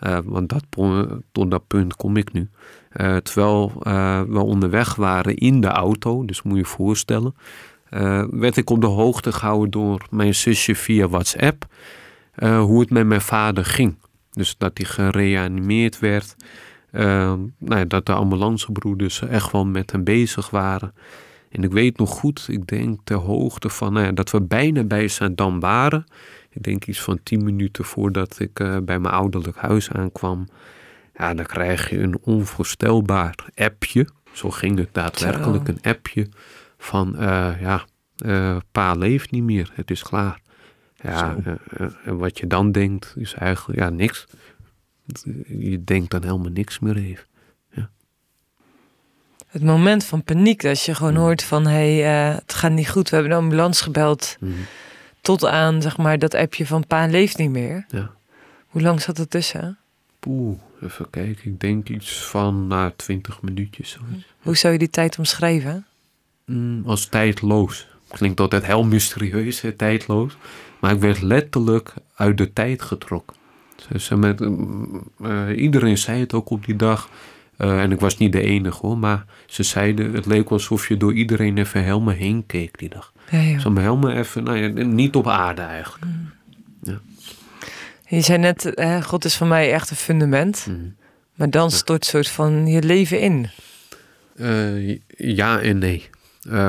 [0.00, 0.64] Uh, want dat,
[1.32, 2.48] tot dat punt kom ik nu.
[2.96, 3.72] Uh, terwijl
[4.28, 7.34] we onderweg waren in de auto, dus moet je je voorstellen,
[8.30, 11.66] werd ik op de hoogte gehouden door mijn zusje via WhatsApp
[12.40, 13.96] hoe het met mijn vader ging.
[14.30, 16.36] Dus dat hij gereanimeerd werd.
[16.90, 20.94] Nou ja, dat de ambulancebroeders echt wel met hem bezig waren.
[21.50, 24.84] En ik weet nog goed, ik denk ter hoogte van nou ja, dat we bijna
[24.84, 26.04] bij Zaandam waren.
[26.50, 30.48] Ik denk iets van tien minuten voordat ik uh, bij mijn ouderlijk huis aankwam.
[31.16, 34.08] Ja, dan krijg je een onvoorstelbaar appje.
[34.32, 36.28] Zo ging het daadwerkelijk, een appje
[36.78, 37.84] van uh, ja,
[38.72, 40.40] pa leeft niet meer, het is klaar.
[41.02, 44.26] Ja, eh, eh, en wat je dan denkt is eigenlijk ja, niks.
[45.46, 47.24] Je denkt dan helemaal niks meer even.
[49.46, 51.18] Het moment van paniek, als je gewoon mm.
[51.18, 54.36] hoort van hé, hey, uh, het gaat niet goed, we hebben een ambulance gebeld.
[54.40, 54.54] Mm.
[55.20, 57.84] Tot aan zeg maar dat appje van pa leeft niet meer.
[57.88, 58.10] Ja.
[58.66, 59.78] Hoe lang zat er tussen?
[60.18, 61.50] Poeh, even kijken.
[61.50, 63.98] Ik denk iets van na nou, 20 minuutjes.
[64.38, 65.86] Hoe zou je die tijd omschrijven?
[66.44, 67.86] Mm, als tijdloos.
[68.08, 70.36] Klinkt altijd heel mysterieus, hè, tijdloos.
[70.80, 73.36] Maar ik werd letterlijk uit de tijd getrokken.
[74.16, 77.08] Met, uh, iedereen zei het ook op die dag.
[77.58, 80.96] Uh, en ik was niet de enige hoor, maar ze zeiden, het leek alsof je
[80.96, 83.12] door iedereen even helemaal heen keek die dag.
[83.30, 83.58] Ja, ja.
[83.58, 86.04] Zo helemaal even, nou ja, niet op aarde eigenlijk.
[86.04, 86.30] Mm.
[86.82, 87.00] Ja.
[88.08, 90.66] Je zei net, hè, God is voor mij echt een fundament.
[90.68, 90.94] Mm.
[91.34, 93.48] Maar dan stort soort van je leven in.
[94.36, 96.08] Uh, ja en nee.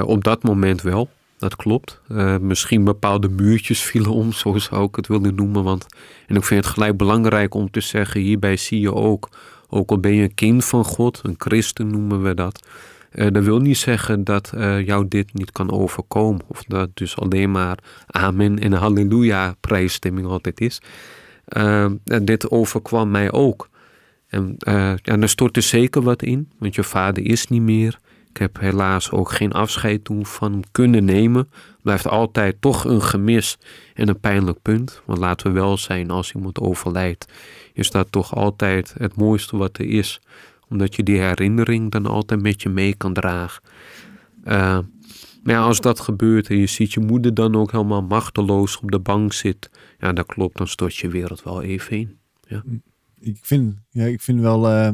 [0.06, 2.00] op dat moment wel dat klopt.
[2.12, 5.64] Uh, misschien bepaalde muurtjes vielen om, zo zou ik het willen noemen.
[5.64, 5.86] Want,
[6.28, 9.30] en ik vind het gelijk belangrijk om te zeggen, hierbij zie je ook,
[9.70, 12.68] ook al ben je een kind van God, een christen noemen we dat.
[13.12, 16.42] Uh, dat wil niet zeggen dat uh, jou dit niet kan overkomen.
[16.48, 20.82] Of dat dus alleen maar amen en halleluja prijsstemming altijd is.
[22.24, 23.70] dit overkwam mij ook.
[24.28, 28.00] En, en er stort er zeker wat in, want je vader is niet meer.
[28.38, 31.50] Ik heb helaas ook geen afscheid toen van kunnen nemen.
[31.82, 33.58] Blijft altijd toch een gemis
[33.94, 35.02] en een pijnlijk punt.
[35.06, 37.28] Want laten we wel zijn, als iemand overlijdt,
[37.74, 40.22] is dat toch altijd het mooiste wat er is.
[40.70, 43.64] Omdat je die herinnering dan altijd met je mee kan dragen.
[44.44, 44.80] Uh,
[45.44, 48.92] maar ja, als dat gebeurt en je ziet je moeder dan ook helemaal machteloos op
[48.92, 49.70] de bank zit.
[50.00, 52.18] Ja, dat klopt, dan stort je wereld wel even in.
[52.48, 52.64] Ja.
[53.20, 54.70] Ik vind, ja, ik vind wel...
[54.72, 54.90] Uh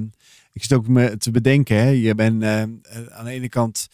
[0.54, 2.62] ik zit ook me te bedenken, hè, je bent uh,
[3.10, 3.88] aan de ene kant,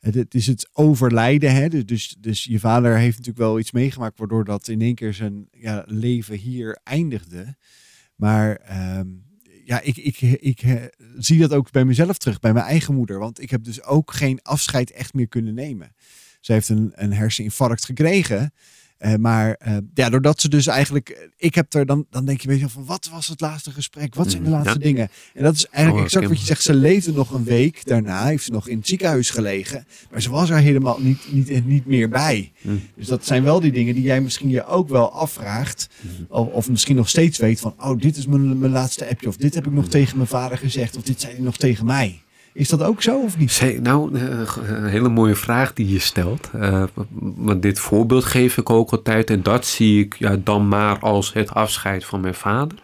[0.00, 4.18] het is het overlijden, hè, dus, dus, dus je vader heeft natuurlijk wel iets meegemaakt
[4.18, 7.56] waardoor dat in één keer zijn ja, leven hier eindigde.
[8.16, 9.06] Maar ehm,
[9.64, 13.18] ja, ik, ik, ik, ik zie dat ook bij mezelf terug, bij mijn eigen moeder,
[13.18, 15.94] want ik heb dus ook geen afscheid echt meer kunnen nemen.
[16.40, 18.52] Ze heeft een, een herseninfarct gekregen.
[19.04, 21.30] Uh, maar uh, ja, doordat ze dus eigenlijk.
[21.36, 22.06] Ik heb er dan.
[22.10, 24.14] Dan denk je, weet je van wat was het laatste gesprek?
[24.14, 25.08] Wat zijn de mm, laatste dingen?
[25.34, 26.62] En dat is eigenlijk oh, exact wat je zegt.
[26.62, 28.26] Ze leefde nog een week daarna.
[28.26, 29.86] Heeft ze nog in het ziekenhuis gelegen.
[30.10, 32.52] Maar ze was er helemaal niet, niet, niet meer bij.
[32.60, 32.80] Mm.
[32.96, 35.88] Dus dat zijn wel die dingen die jij misschien je ook wel afvraagt.
[36.00, 36.26] Mm.
[36.28, 37.74] Of, of, misschien nog steeds weet van.
[37.78, 39.28] Oh, dit is mijn, mijn laatste appje.
[39.28, 40.96] Of dit heb ik nog tegen mijn vader gezegd.
[40.96, 42.22] Of dit zei hij nog tegen mij.
[42.54, 43.78] Is dat ook zo of niet?
[43.82, 46.50] Nou, eh, een hele mooie vraag die je stelt.
[46.52, 46.82] Eh,
[47.36, 49.30] want dit voorbeeld geef ik ook altijd.
[49.30, 52.78] En dat zie ik ja, dan maar als het afscheid van mijn vader.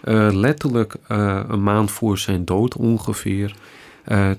[0.00, 3.54] Eh, letterlijk eh, een maand voor zijn dood ongeveer.
[4.04, 4.30] eh,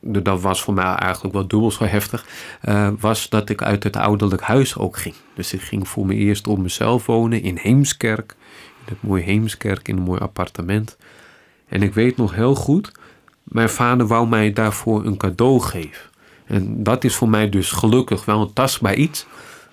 [0.00, 2.26] dat was voor mij eigenlijk wel dubbel zo heftig.
[2.60, 5.14] eh, was dat ik uit het ouderlijk huis ook ging.
[5.34, 8.34] Dus ik ging voor me eerst op mezelf wonen in Heemskerk.
[8.86, 10.96] In het mooie Heemskerk, in een mooi appartement.
[11.68, 12.92] En ik weet nog heel goed,
[13.48, 16.06] mijn vader wou mij daarvoor een cadeau geven.
[16.46, 19.26] En dat is voor mij dus gelukkig wel een tastbaar iets.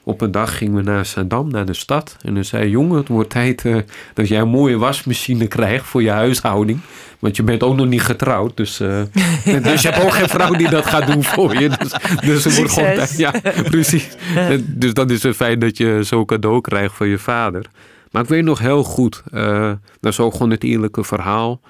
[0.04, 2.18] Op een dag gingen we naar Zandam, naar de stad.
[2.22, 3.76] En dan zei jongen, het wordt tijd eh,
[4.14, 6.80] dat jij een mooie wasmachine krijgt voor je huishouding.
[7.20, 8.58] Want je bent ook nog niet getrouwd.
[8.58, 9.02] Dus, eh,
[9.64, 11.70] dus je hebt ook geen vrouw die dat gaat doen voor je.
[11.70, 11.92] Dus,
[12.26, 13.34] dus het wordt gewoon tijd- Ja,
[13.70, 14.08] precies.
[14.36, 17.66] En Dus dan is het fijn dat je zo'n cadeau krijgt van je vader.
[18.12, 21.62] Maar ik weet nog heel goed, eh, dat is ook gewoon het eerlijke verhaal.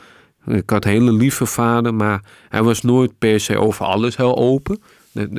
[0.47, 4.37] Ik had een hele lieve vader, maar hij was nooit per se over alles heel
[4.37, 4.79] open.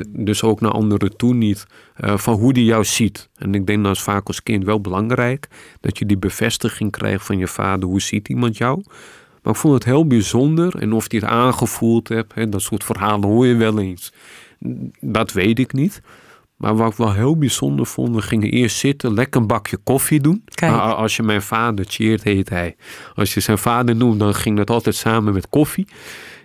[0.09, 1.65] Dus ook naar anderen toe niet.
[1.95, 3.29] eh, van hoe die jou ziet.
[3.35, 5.47] En ik denk dat is vaak als kind wel belangrijk.
[5.81, 7.89] Dat je die bevestiging krijgt van je vader.
[7.89, 8.81] Hoe ziet iemand jou?
[9.43, 10.75] Maar ik vond het heel bijzonder.
[10.75, 12.51] En of hij het aangevoeld hebt.
[12.51, 14.13] Dat soort verhalen hoor je wel eens.
[14.99, 16.01] Dat weet ik niet.
[16.57, 20.19] Maar wat ik wel heel bijzonder vond, we gingen eerst zitten, lekker een bakje koffie
[20.21, 20.41] doen.
[20.45, 20.71] Kijk.
[20.71, 22.75] A- Als je mijn vader, Cheert heet hij.
[23.15, 25.87] Als je zijn vader noemt, dan ging dat altijd samen met koffie.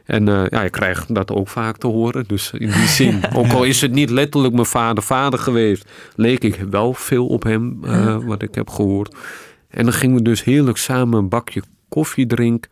[0.04, 2.24] En eh, ja, je krijgt dat ook vaak te horen.
[2.26, 6.44] Dus in die zin, ook al is het niet letterlijk mijn vader vader geweest, leek
[6.44, 9.16] ik wel veel op hem, eh, wat ik heb gehoord.
[9.68, 12.70] En dan gingen we dus heerlijk samen een bakje koffie drinken.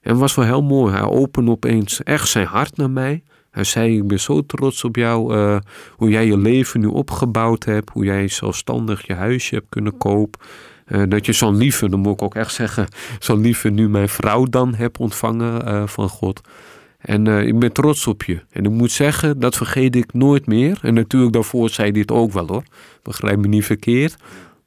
[0.00, 0.92] En was wel heel mooi.
[0.92, 3.22] Hij opende opeens echt zijn hart naar mij.
[3.50, 5.58] Hij zei, ik ben zo trots op jou, eh,
[5.90, 7.90] hoe jij je leven nu opgebouwd hebt.
[7.90, 10.40] Hoe jij zelfstandig je huisje hebt kunnen kopen.
[10.84, 12.88] Eh, dat je zo'n lieve, dan moet ik ook echt zeggen,
[13.18, 16.40] zo'n lieve nu mijn vrouw dan heb ontvangen eh, van God.
[17.00, 18.42] En eh, ik ben trots op je.
[18.50, 20.78] En ik moet zeggen, dat vergeet ik nooit meer.
[20.82, 22.62] En natuurlijk daarvoor zei het ook wel hoor.
[23.02, 24.16] Begrijp me niet verkeerd.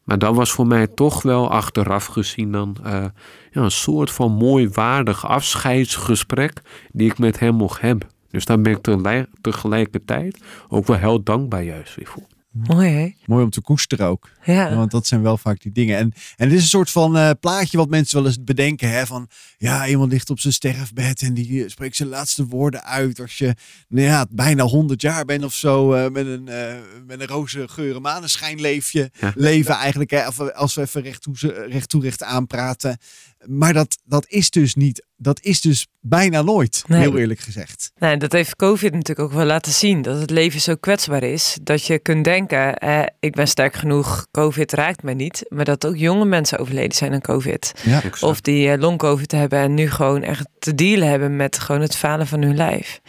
[0.04, 3.06] Maar dat was voor mij toch wel achteraf gezien dan eh,
[3.52, 6.62] ja, een soort van mooi waardig afscheidsgesprek
[6.92, 8.08] die ik met hem mocht hebben.
[8.34, 12.24] Dus daar ben ik tegelijk- tegelijkertijd ook wel heel dankbaar juist weer voor.
[12.52, 13.12] Mooi hè?
[13.26, 14.30] Mooi om te koesteren ook.
[14.44, 14.76] Ja.
[14.76, 15.98] Want dat zijn wel vaak die dingen.
[15.98, 18.90] En, en het is een soort van eh, plaatje wat mensen wel eens bedenken.
[18.90, 19.06] Hè?
[19.06, 19.28] Van
[19.58, 23.20] ja, iemand ligt op zijn sterfbed en die eh, spreekt zijn laatste woorden uit.
[23.20, 23.56] Als je
[23.88, 25.94] nou ja, bijna 100 jaar bent of zo.
[25.94, 26.76] eh, met, een, eh,
[27.08, 29.10] met een roze geuren maneschijn leef je.
[29.20, 29.32] Ja.
[29.36, 30.10] Leven eigenlijk.
[30.12, 30.28] Hè?
[30.28, 32.98] Of, als we even recht toe, recht, toe recht aanpraten.
[33.46, 35.06] Maar dat, dat is dus niet.
[35.18, 36.84] Dat is dus bijna nooit.
[36.88, 37.00] Nee.
[37.00, 37.92] Heel eerlijk gezegd.
[37.98, 40.02] Nou, dat heeft COVID natuurlijk ook wel laten zien.
[40.02, 41.58] Dat het leven zo kwetsbaar is.
[41.62, 45.46] Dat je kunt denken, eh, ik ben sterk genoeg, COVID raakt mij niet.
[45.50, 47.74] Maar dat ook jonge mensen overleden zijn aan COVID.
[47.84, 48.02] Ja.
[48.22, 51.96] Of die eh, long-covid hebben en nu gewoon echt te dealen hebben met gewoon het
[51.96, 53.02] falen van hun lijf.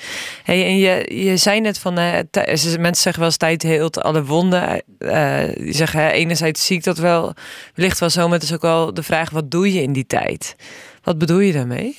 [0.42, 4.24] Hey, en je, je zei net van, eh, mensen zeggen wel eens tijd heelt alle
[4.24, 4.82] wonden.
[4.98, 7.34] Eh die zeggen, hè, enerzijds zie ik dat wel,
[7.74, 10.06] wellicht wel zo, maar het is ook wel de vraag, wat doe je in die
[10.06, 10.23] tijd?
[11.02, 11.96] Wat bedoel je daarmee?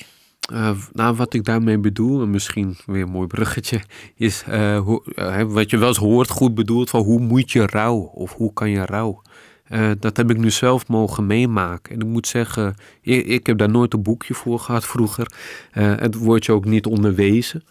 [0.52, 3.80] Eh, nou, wat ik daarmee bedoel, en misschien weer een mooi bruggetje,
[4.14, 7.66] is eh, hoe, eh, wat je wel eens hoort, goed bedoeld, van hoe moet je
[7.66, 9.20] rouwen of hoe kan je rouwen.
[9.64, 11.94] Eh, dat heb ik nu zelf mogen meemaken.
[11.94, 15.32] En ik moet zeggen, ik, ik heb daar nooit een boekje voor gehad vroeger.
[15.70, 17.64] Het wordt je ook niet onderwezen,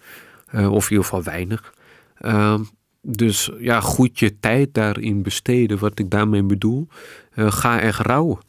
[0.52, 1.74] of in ieder geval weinig.
[2.18, 2.64] Ehm,
[3.02, 6.88] dus ja, goed je tijd daarin besteden, wat ik daarmee bedoel.
[7.36, 8.40] Ga echt rouwen.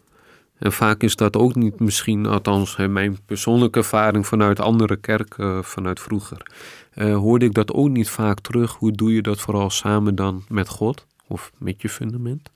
[0.58, 6.00] En vaak is dat ook niet misschien, althans mijn persoonlijke ervaring vanuit andere kerken, vanuit
[6.00, 6.42] vroeger,
[6.92, 8.72] eh, hoorde ik dat ook niet vaak terug.
[8.74, 12.50] Hoe doe je dat vooral samen dan met God of met je fundament?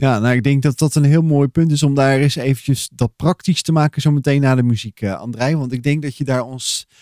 [0.00, 2.88] Ja, nou ik denk dat dat een heel mooi punt is om daar eens eventjes
[2.92, 5.56] dat praktisch te maken zo meteen na de muziek, eh André.
[5.56, 6.94] Want ik denk dat je daar ons, eh,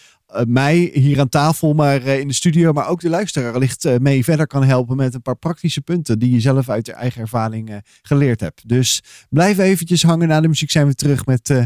[0.46, 3.96] mij hier aan tafel, maar eh, in de studio, maar ook de luisteraar wellicht eh,
[3.96, 7.20] mee verder kan helpen met een paar praktische punten die je zelf uit je eigen
[7.20, 8.68] ervaring eh, geleerd hebt.
[8.68, 10.28] Dus blijf eventjes hangen.
[10.28, 11.64] Na de muziek zijn we terug met, eh,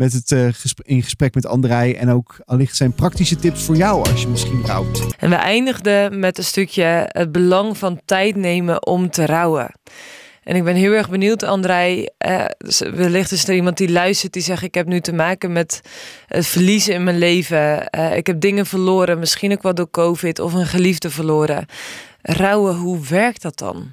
[0.00, 0.48] met het eh,
[0.82, 4.66] in gesprek met André en ook allicht zijn praktische tips voor jou als je misschien
[4.66, 5.14] rouwt.
[5.18, 9.72] En we eindigden met een stukje het belang van tijd nemen om te rouwen.
[10.42, 12.04] En ik ben heel erg benieuwd, André.
[12.58, 15.80] dus wellicht is er iemand die luistert die zegt: Ik heb nu te maken met
[16.26, 17.88] het verliezen in mijn leven.
[17.88, 21.66] Eh, ik heb dingen verloren, misschien ook wel door COVID of een geliefde verloren.
[22.22, 23.92] Rouwen, hoe werkt dat dan?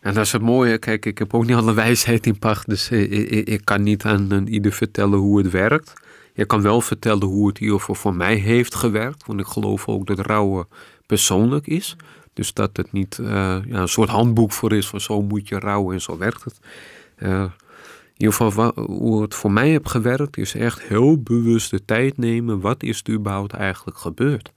[0.00, 0.78] En dat is het mooie.
[0.78, 2.68] Kijk, ik heb ook niet alle wijsheid in pacht.
[2.68, 5.92] Dus eh, ik, ik- ik kan niet aan een ieder vertellen hoe het werkt.
[6.34, 9.26] Je kan wel vertellen hoe het geval voor mij heeft gewerkt.
[9.26, 10.68] Want ik geloof ook dat rouwen
[11.06, 11.96] persoonlijk is.
[12.40, 13.26] Dus dat het niet eh,
[13.66, 16.58] ja, een soort handboek voor is van zo moet je rouwen en zo werkt het.
[17.16, 17.44] Eh,
[18.16, 22.60] ieder geval hoe het voor mij heeft gewerkt, is echt heel bewust de tijd nemen.
[22.60, 24.52] Wat is er überhaupt eigenlijk gebeurd?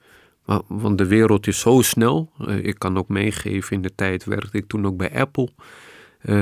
[0.45, 2.31] Wa- Want de wereld is zo snel.
[2.47, 5.49] Eh, ik kan ook meegeven, in de tijd werkte ik toen ook bij Apple.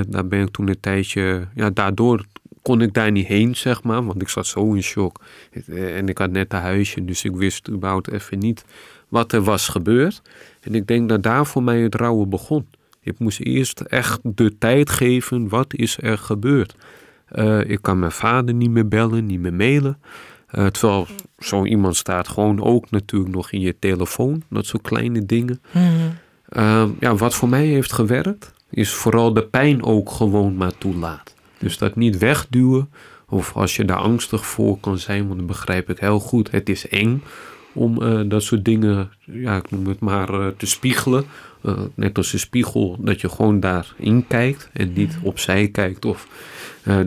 [0.09, 2.25] Daar ben ik toen een tijdje, ja, daardoor
[2.61, 4.05] kon ik daar niet heen, zeg maar.
[4.05, 5.21] Want ik zat zo in shock.
[5.67, 8.65] En ik had net een huisje, dus ik wist überhaupt even niet
[9.09, 10.21] wat er was gebeurd.
[10.61, 12.67] En ik denk dat daar voor mij het rouwen begon.
[13.01, 16.75] Ik moest eerst echt de tijd geven, wat is er gebeurd?
[17.25, 19.97] Eh, ik kan mijn vader niet meer bellen, niet meer mailen.
[20.47, 21.07] Eh, terwijl
[21.39, 24.43] zo iemand staat gewoon ook natuurlijk nog in je telefoon.
[24.49, 25.61] Dat soort kleine dingen.
[25.71, 25.85] Mhm.
[26.49, 31.33] Uh, ja, wat voor mij heeft gewerkt, is vooral de pijn ook gewoon maar toelaat.
[31.57, 32.89] Dus dat niet wegduwen,
[33.27, 36.69] of als je daar angstig voor kan zijn, want dan begrijp ik heel goed, het
[36.69, 37.23] is eng
[37.73, 41.25] om eh, dat soort dingen, ja, ik noem het maar, eh, te spiegelen.
[41.61, 46.27] Eh, net als een spiegel, dat je gewoon daarin kijkt en niet opzij kijkt of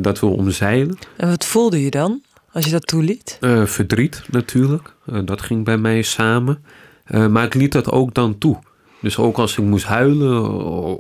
[0.01, 0.99] dat wil omzeilen.
[1.17, 3.39] En wat voelde je dan als je dat toeliet?
[3.65, 4.95] Verdriet natuurlijk,
[5.25, 6.65] dat ging bij mij samen.
[7.31, 8.59] Maar ik liet dat ook dan toe.
[9.01, 10.55] Dus ook als ik moest huilen,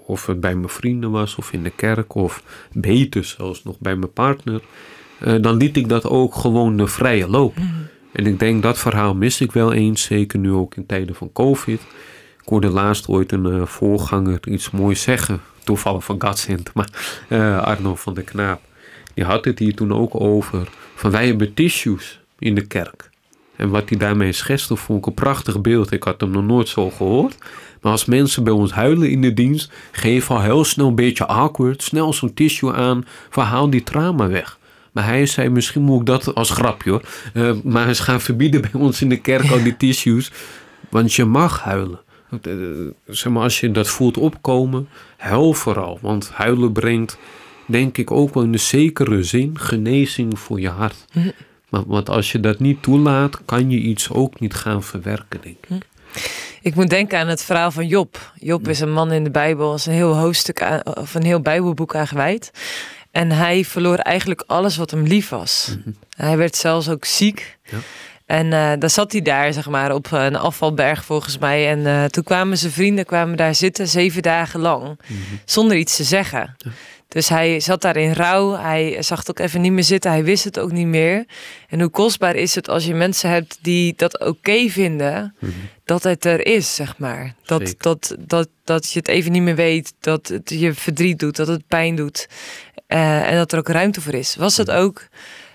[0.07, 2.43] of het bij mijn vrienden was, of in de kerk, of
[2.73, 4.61] beter zelfs nog bij mijn partner,
[5.41, 7.55] dan liet ik dat ook gewoon de vrije loop.
[8.15, 11.33] En ik denk dat verhaal mis ik wel eens, zeker nu ook in tijden van
[11.33, 11.81] COVID.
[12.43, 16.89] Ik hoorde laatst ooit een eh, voorganger iets moois zeggen, toevallig van Gatsint, maar
[17.29, 18.61] eh, Arno van der Knaap.
[19.15, 23.11] Die had het hier toen ook over, van wij hebben tissues in de kerk.
[23.57, 25.93] En wat hij daarmee schetste, vond ik een prachtig beeld.
[25.93, 27.39] Ik had hem nog nooit zo gehoord.
[27.81, 31.27] Maar als mensen bij ons huilen in de dienst, geef al heel snel een beetje
[31.27, 34.59] awkward, snel zo'n tissue aan, verhaal die trauma weg.
[34.95, 37.03] Maar hij zei, misschien moet ik dat als grapje hoor.
[37.34, 40.30] Eh, maar ze gaan verbieden bij ons in de kerk al die tissues.
[40.88, 42.01] Want je mag huilen.
[42.42, 42.53] Eh,
[43.07, 45.99] zeg maar, als je dat voelt opkomen, huil vooral.
[46.01, 47.18] Want huilen brengt,
[47.66, 51.05] denk ik ook wel in de zekere zin, genezing voor je hart.
[51.68, 55.57] Maar, want als je dat niet toelaat, kan je iets ook niet gaan verwerken, denk
[55.68, 55.86] ik.
[56.62, 58.32] Ik moet denken aan het verhaal van Job.
[58.34, 61.40] Job is een man in de Bijbel, is een heel hoofdstuk aan, of een heel
[61.40, 62.51] Bijbelboek aan gewijd.
[63.15, 65.77] En hij verloor eigenlijk alles wat hem lief was.
[66.17, 67.59] Hij werd zelfs ook ziek.
[67.65, 67.79] Ja.
[68.27, 71.69] En eh dan zat hij daar, zeg maar, op een afvalberg volgens mij.
[71.69, 74.99] En eh, toen kwamen zijn vrienden kwamen daar zitten, zeven dagen lang,
[75.45, 76.57] zonder iets te zeggen.
[77.09, 78.57] Dus hij zat daar in rouw.
[78.57, 80.11] Hij zag het ook even niet meer zitten.
[80.11, 81.25] Hij wist het ook niet meer.
[81.69, 85.35] En hoe kostbaar is het als je mensen hebt die dat oké vinden,
[85.85, 87.35] dat het er is, zeg maar.
[87.45, 87.83] Dat, Zeker.
[87.83, 91.47] dat, dat, dat je het even niet meer weet, dat het je verdriet doet, dat
[91.47, 92.29] het pijn doet.
[92.95, 94.36] Eh, en dat er ook ruimte voor is.
[94.36, 95.07] Was dat ook?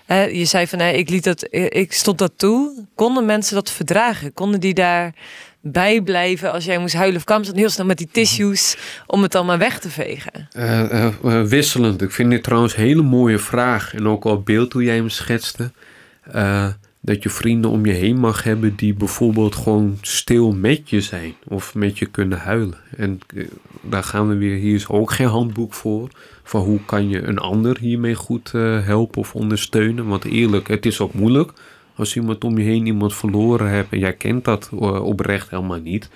[0.06, 2.86] Hè, je zei van, nee, ik liet dat, ik stond dat toe.
[2.94, 4.32] Konden mensen dat verdragen?
[4.32, 5.14] Konden die daar
[5.60, 7.16] bij blijven als jij moest huilen?
[7.16, 8.76] Of kwamen ze dan heel snel met die tissues
[9.06, 10.48] om het dan maar weg te vegen?
[10.52, 12.02] Eh, eh, eh, wisselend.
[12.02, 13.94] Ik vind dit trouwens een hele mooie vraag.
[13.94, 15.72] En ook al beeld hoe jij hem schetste.
[17.00, 21.34] Dat je vrienden om je heen mag hebben die bijvoorbeeld gewoon stil met je zijn.
[21.48, 22.78] Of met je kunnen huilen.
[22.96, 23.46] En eh,
[23.80, 24.56] daar gaan we weer.
[24.56, 26.08] Hier is ook geen handboek voor.
[26.42, 30.06] Van hoe kan je een ander hiermee goed eh, helpen of ondersteunen.
[30.06, 31.52] Want eerlijk, het is ook moeilijk.
[32.00, 35.80] Als iemand om je heen iemand verloren hebt en jij kent dat eh, oprecht helemaal
[35.80, 36.10] niet.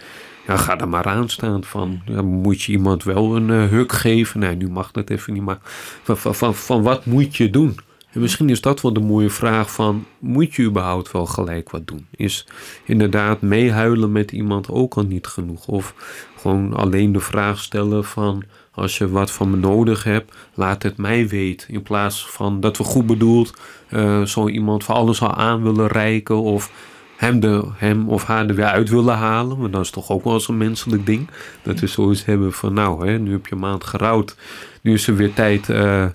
[0.46, 3.92] Ja, ga er maar aan staan van, ja, moet je iemand wel een eh, huk
[3.92, 4.40] geven?
[4.40, 5.58] Nee, nu mag dat even niet, maar
[6.02, 7.76] van, van, van, van wat moet je doen?
[8.14, 11.86] En misschien is dat wel de mooie vraag van, moet je überhaupt wel gelijk wat
[11.86, 12.06] doen?
[12.10, 12.46] Is
[12.84, 15.66] inderdaad meehuilen met iemand ook al niet genoeg?
[15.66, 15.94] Of
[16.36, 20.96] gewoon alleen de vraag stellen van, als je wat van me nodig hebt, laat het
[20.96, 21.68] mij weten.
[21.68, 23.54] In plaats van dat we goed bedoeld
[23.88, 26.70] eh, zo iemand voor alles al aan willen reiken of
[27.16, 29.58] hem, de, hem of haar er weer uit willen halen.
[29.58, 31.28] Want dat is toch ook wel eens een menselijk ding.
[31.62, 34.36] Dat we zoiets hebben van nou, hè, nu heb je een maand gerouwd.
[34.82, 36.06] Nu is er weer tijd eh,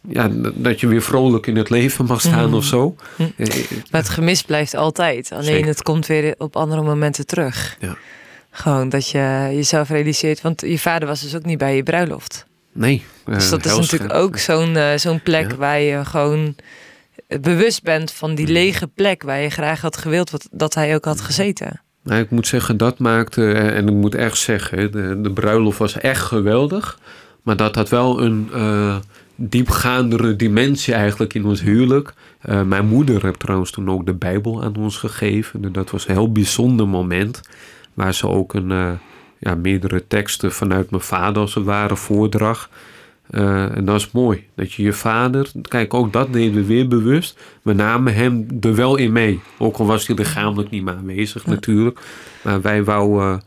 [0.00, 2.96] ja, dat je weer vrolijk in het leven mag staan of zo.
[3.16, 3.46] Eh,
[3.90, 5.32] Maar het gemis blijft altijd.
[5.32, 5.66] Alleen Zeker.
[5.66, 7.76] het komt weer op andere momenten terug.
[7.80, 7.96] Ja.
[8.50, 10.40] Gewoon dat je jezelf realiseert.
[10.40, 12.46] Want je vader was dus ook niet bij je bruiloft.
[12.72, 13.04] Nee.
[13.24, 14.12] Dus eh, dat is natuurlijk scherp.
[14.24, 15.56] ook zo'n eh, zo'n plek Ja.
[15.56, 16.54] waar je gewoon
[17.40, 21.04] bewust bent van die lege plek waar je graag had gewild wat, dat hij ook
[21.04, 21.80] had gezeten.
[22.02, 25.78] Nou, ik moet zeggen, dat maakte, eh, en ik moet echt zeggen, de, de bruiloft
[25.78, 26.98] was echt geweldig.
[27.42, 28.96] Maar dat had wel een eh,
[29.40, 32.12] diepgaandere dimensie eigenlijk in ons huwelijk.
[32.40, 35.64] Eh, mijn moeder heeft trouwens toen ook de Bijbel aan ons gegeven.
[35.64, 37.40] En dat was een heel bijzonder moment.
[37.94, 38.90] Waar ze ook een, eh,
[39.38, 42.70] ja, meerdere teksten vanuit mijn vader als het ware voordrag.
[43.30, 44.46] Eh, en dat is mooi.
[44.54, 47.38] Dat je je vader, kijk ook dat deden we weer bewust.
[47.62, 49.40] We namen hem er wel in mee.
[49.58, 52.00] Ook al was hij lichamelijk niet meer aanwezig natuurlijk.
[52.42, 53.42] Maar wij wouden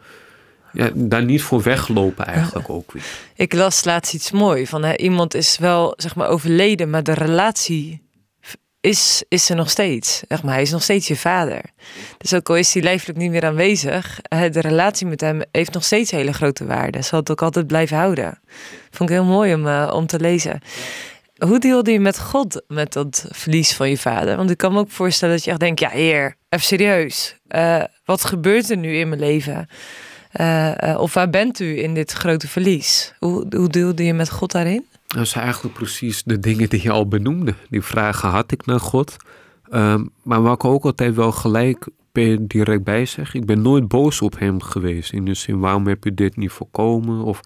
[0.74, 3.04] ja, daar niet voor weglopen eigenlijk ook weer.
[3.36, 7.14] Ik las laatst iets mooi van hè, iemand is wel zeg maar overleden, maar de
[7.14, 8.10] relatie
[8.82, 10.24] is, is er nog steeds.
[10.28, 11.62] Zeg maar, hij is nog steeds je vader.
[12.18, 15.84] Dus ook al is hij lijfelijk niet meer aanwezig, de relatie met hem heeft nog
[15.84, 17.02] steeds hele grote waarde.
[17.02, 18.40] Zal het ook altijd blijven houden.
[18.90, 20.62] Vond ik heel mooi om, uh, om te lezen.
[21.38, 24.38] Hoe deelde je met God met dat verlies van je vader?
[24.38, 27.36] Want ik kan me ook voorstellen dat je echt denkt, ja heer, even serieus.
[27.50, 29.68] Uh, wat gebeurt er nu in mijn leven?
[30.40, 33.14] Uh, of waar bent u in dit grote verlies?
[33.20, 34.86] Hoe, hoe deelde je met God daarin?
[35.08, 37.54] Dat is eigenlijk precies de dingen die je al benoemde.
[37.70, 39.16] Die vragen had ik naar God.
[39.74, 41.88] Um, maar wat ik ook altijd wel gelijk
[42.42, 45.14] direct bij zeg, ik ben nooit boos op hem geweest.
[45.14, 47.24] In de zin, waarom heb je dit niet voorkomen?
[47.24, 47.42] Of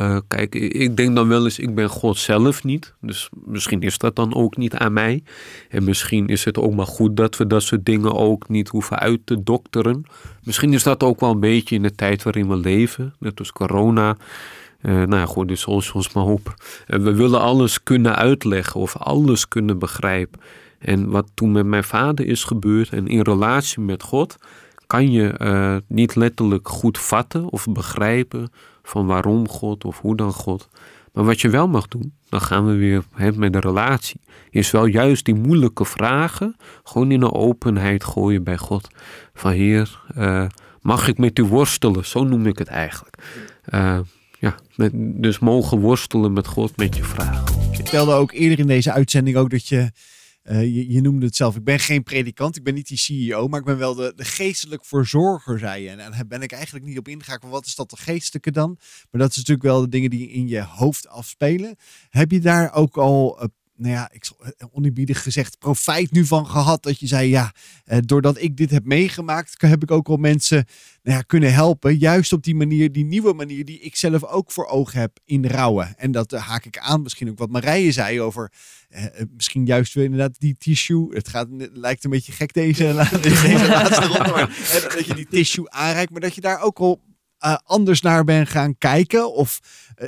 [0.00, 2.94] uh, kijk, ik denk dan wel eens, ik ben God zelf niet.
[3.00, 5.22] Dus misschien is dat dan ook niet aan mij.
[5.68, 8.98] En misschien is het ook maar goed dat we dat soort dingen ook niet hoeven
[8.98, 10.04] uit te dokteren.
[10.42, 13.14] Misschien is dat ook wel een beetje in de tijd waarin we leven.
[13.18, 14.16] Net als corona.
[14.82, 16.54] Uh, nou ja, gooi de socials maar op.
[16.88, 20.40] Uh, we willen alles kunnen uitleggen of alles kunnen begrijpen.
[20.78, 24.36] En wat toen met mijn vader is gebeurd en in relatie met God,
[24.86, 28.50] kan je uh, niet letterlijk goed vatten of begrijpen
[28.82, 30.68] van waarom God of hoe dan God.
[31.12, 34.20] Maar wat je wel mag doen, dan gaan we weer met de relatie,
[34.50, 38.88] is wel juist die moeilijke vragen gewoon in een openheid gooien bij God.
[39.34, 40.00] Van Heer,
[40.80, 42.06] mag ik met u worstelen?
[42.06, 43.16] Zo noem ik het eigenlijk.
[44.38, 47.60] Ja, met, dus mogen worstelen met God met je vragen.
[47.70, 49.90] Je vertelde ook eerder in deze uitzending ook dat je,
[50.50, 53.60] uh, je, noemde het zelf, ik ben geen predikant, ik ben niet die CEO, maar
[53.60, 55.88] ik ben wel de, de geestelijk verzorger, zei je.
[55.88, 58.78] En daar ben ik eigenlijk niet op ingegaan, wat is dat de geestelijke dan?
[59.10, 61.76] Maar dat is natuurlijk wel de dingen die in je hoofd afspelen.
[62.08, 66.46] Heb je daar ook al uh, nou ja, ik eh, oneerbiedig gezegd, profijt nu van
[66.46, 66.82] gehad.
[66.82, 67.52] Dat je zei, ja,
[67.84, 70.64] eh, doordat ik dit heb meegemaakt, heb ik ook al mensen
[71.02, 71.98] nou ja, kunnen helpen.
[71.98, 75.46] Juist op die manier, die nieuwe manier die ik zelf ook voor ogen heb in
[75.46, 75.98] rouwen.
[75.98, 78.52] En dat uh, haak ik aan, misschien ook wat Marije zei over,
[78.88, 79.04] eh,
[79.36, 81.14] misschien juist weer inderdaad die tissue.
[81.14, 84.30] Het gaat, lijkt een beetje gek deze, deze laatste ronde.
[84.30, 84.48] Maar,
[84.96, 87.04] dat je die tissue aanreikt, maar dat je daar ook al
[87.44, 89.34] uh, anders naar bent gaan kijken.
[89.34, 89.60] Of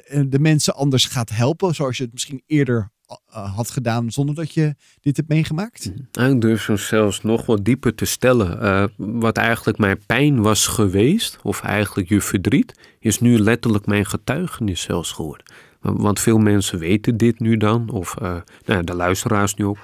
[0.09, 1.75] uh, de mensen anders gaat helpen.
[1.75, 2.91] Zoals je het misschien eerder
[3.31, 5.93] had gedaan zonder dat je dit hebt meegemaakt?
[6.13, 8.63] Nou, ik durf zelfs nog wat dieper te stellen.
[8.63, 14.07] Uh, wat eigenlijk mijn pijn was geweest, of eigenlijk je verdriet, is nu letterlijk mijn
[14.07, 15.47] getuigenis zelfs geworden.
[15.81, 19.79] Want veel mensen weten dit nu dan, of uh, nou, de luisteraars nu ook.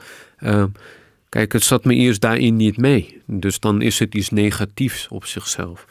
[1.29, 3.23] kijk, het zat me eerst daarin niet mee.
[3.27, 5.87] Dus dan is het iets negatiefs op zichzelf.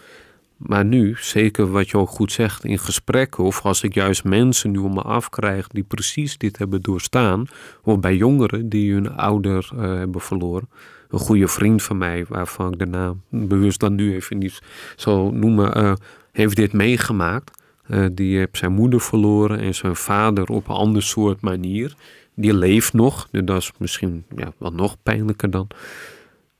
[0.65, 4.71] Maar nu, zeker wat je ook goed zegt, in gesprekken of als ik juist mensen
[4.71, 7.45] nu om me afkrijg die precies dit hebben doorstaan,
[7.83, 10.69] of bij jongeren die hun ouder uh, hebben verloren.
[11.09, 14.61] Een goede vriend van mij, waarvan ik de naam bewust dan nu even niet
[14.95, 15.93] zal noemen, uh,
[16.31, 17.61] heeft dit meegemaakt.
[17.87, 21.95] Uh, die heeft zijn moeder verloren en zijn vader op een ander soort manier.
[22.35, 25.67] Die leeft nog, dus dat is misschien ja, wel nog pijnlijker dan.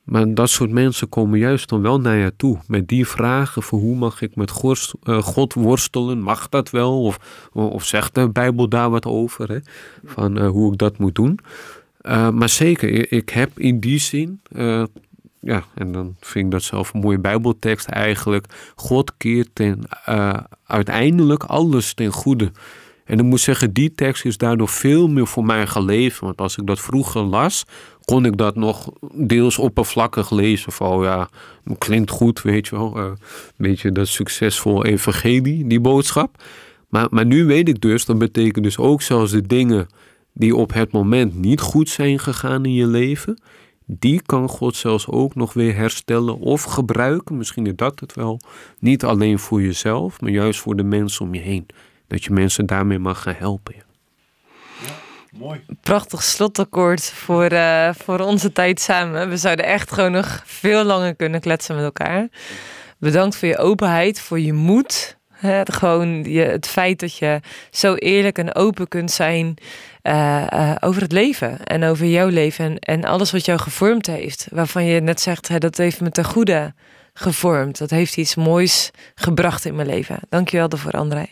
[0.03, 3.79] Maar dat soort mensen komen juist dan wel naar je toe met die vragen voor
[3.79, 4.51] hoe mag ik met
[5.03, 7.01] eh, God worstelen, mag dat wel?
[7.01, 9.57] Of, of zegt de Bijbel daar wat over, hè?
[10.05, 11.39] van uh, hoe ik dat moet doen?
[12.01, 14.41] Uh, maar zeker, ik heb in die zin,
[15.39, 19.81] ja, en dan vind ik dat zelf een mooie Bijbeltekst eigenlijk, God keert ten,
[20.65, 22.51] uiteindelijk alles ten goede.
[23.05, 26.19] En ik moet zeggen, die tekst is daardoor veel meer voor mij geleefd.
[26.19, 27.65] Want als ik dat vroeger las,
[28.05, 30.71] kon ik dat nog deels oppervlakkig lezen.
[30.71, 31.29] Van ja,
[31.77, 32.97] klinkt goed, weet je wel.
[32.97, 33.17] Uh, een
[33.57, 36.43] beetje dat succesvol evangelie, die boodschap.
[36.89, 39.87] Maar, maar nu weet ik dus, dat betekent dus ook zelfs de dingen
[40.33, 43.41] die op het moment niet goed zijn gegaan in je leven.
[43.85, 47.37] Die kan God zelfs ook nog weer herstellen of gebruiken.
[47.37, 48.39] Misschien is dat het wel.
[48.79, 51.65] Niet alleen voor jezelf, maar juist voor de mensen om je heen.
[52.07, 53.75] Dat je mensen daarmee mag gaan helpen.
[55.37, 55.61] Mooi.
[55.81, 59.29] Prachtig slotakkoord voor, uh, voor onze tijd samen.
[59.29, 62.27] We zouden echt gewoon nog veel langer kunnen kletsen met elkaar.
[62.97, 65.17] Bedankt voor je openheid, voor je moed.
[65.63, 67.39] Gewoon je, het feit dat je
[67.71, 69.55] zo eerlijk en open kunt zijn
[70.03, 74.07] uh, uh, over het leven en over jouw leven en, en, alles wat jou gevormd
[74.07, 74.47] heeft.
[74.51, 76.73] Waarvan je net zegt, dat heeft me ten goede
[77.13, 77.77] gevormd.
[77.77, 80.19] Dat heeft iets moois gebracht in mijn leven.
[80.29, 81.25] Dankjewel daarvoor, André.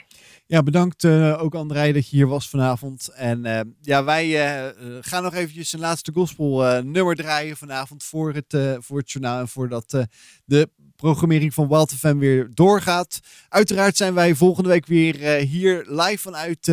[0.52, 3.08] Ja, bedankt uh, ook André dat je hier was vanavond.
[3.08, 4.70] En uh, ja, wij uh,
[5.02, 9.40] gaan nog eventjes een laatste gospel nummer draaien vanavond voor het, voor het journaal.
[9.40, 10.08] En voordat
[10.46, 13.20] de programmering van Wild FM weer doorgaat.
[13.50, 16.72] Uiteraard zijn wij volgende week weer hier live vanuit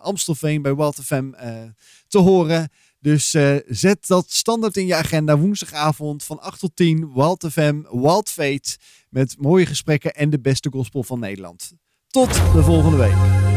[0.00, 1.30] Amstelveen bij Wild FM
[2.08, 2.70] te horen.
[3.04, 5.38] Dus eh, zet dat standaard in je agenda.
[5.38, 7.12] Woensdagavond van 8 tot 10.
[7.12, 8.34] Wild FM, Wild.
[9.08, 11.72] Met mooie gesprekken en de beste gospel van Nederland.
[12.14, 13.53] Tot de volgende week.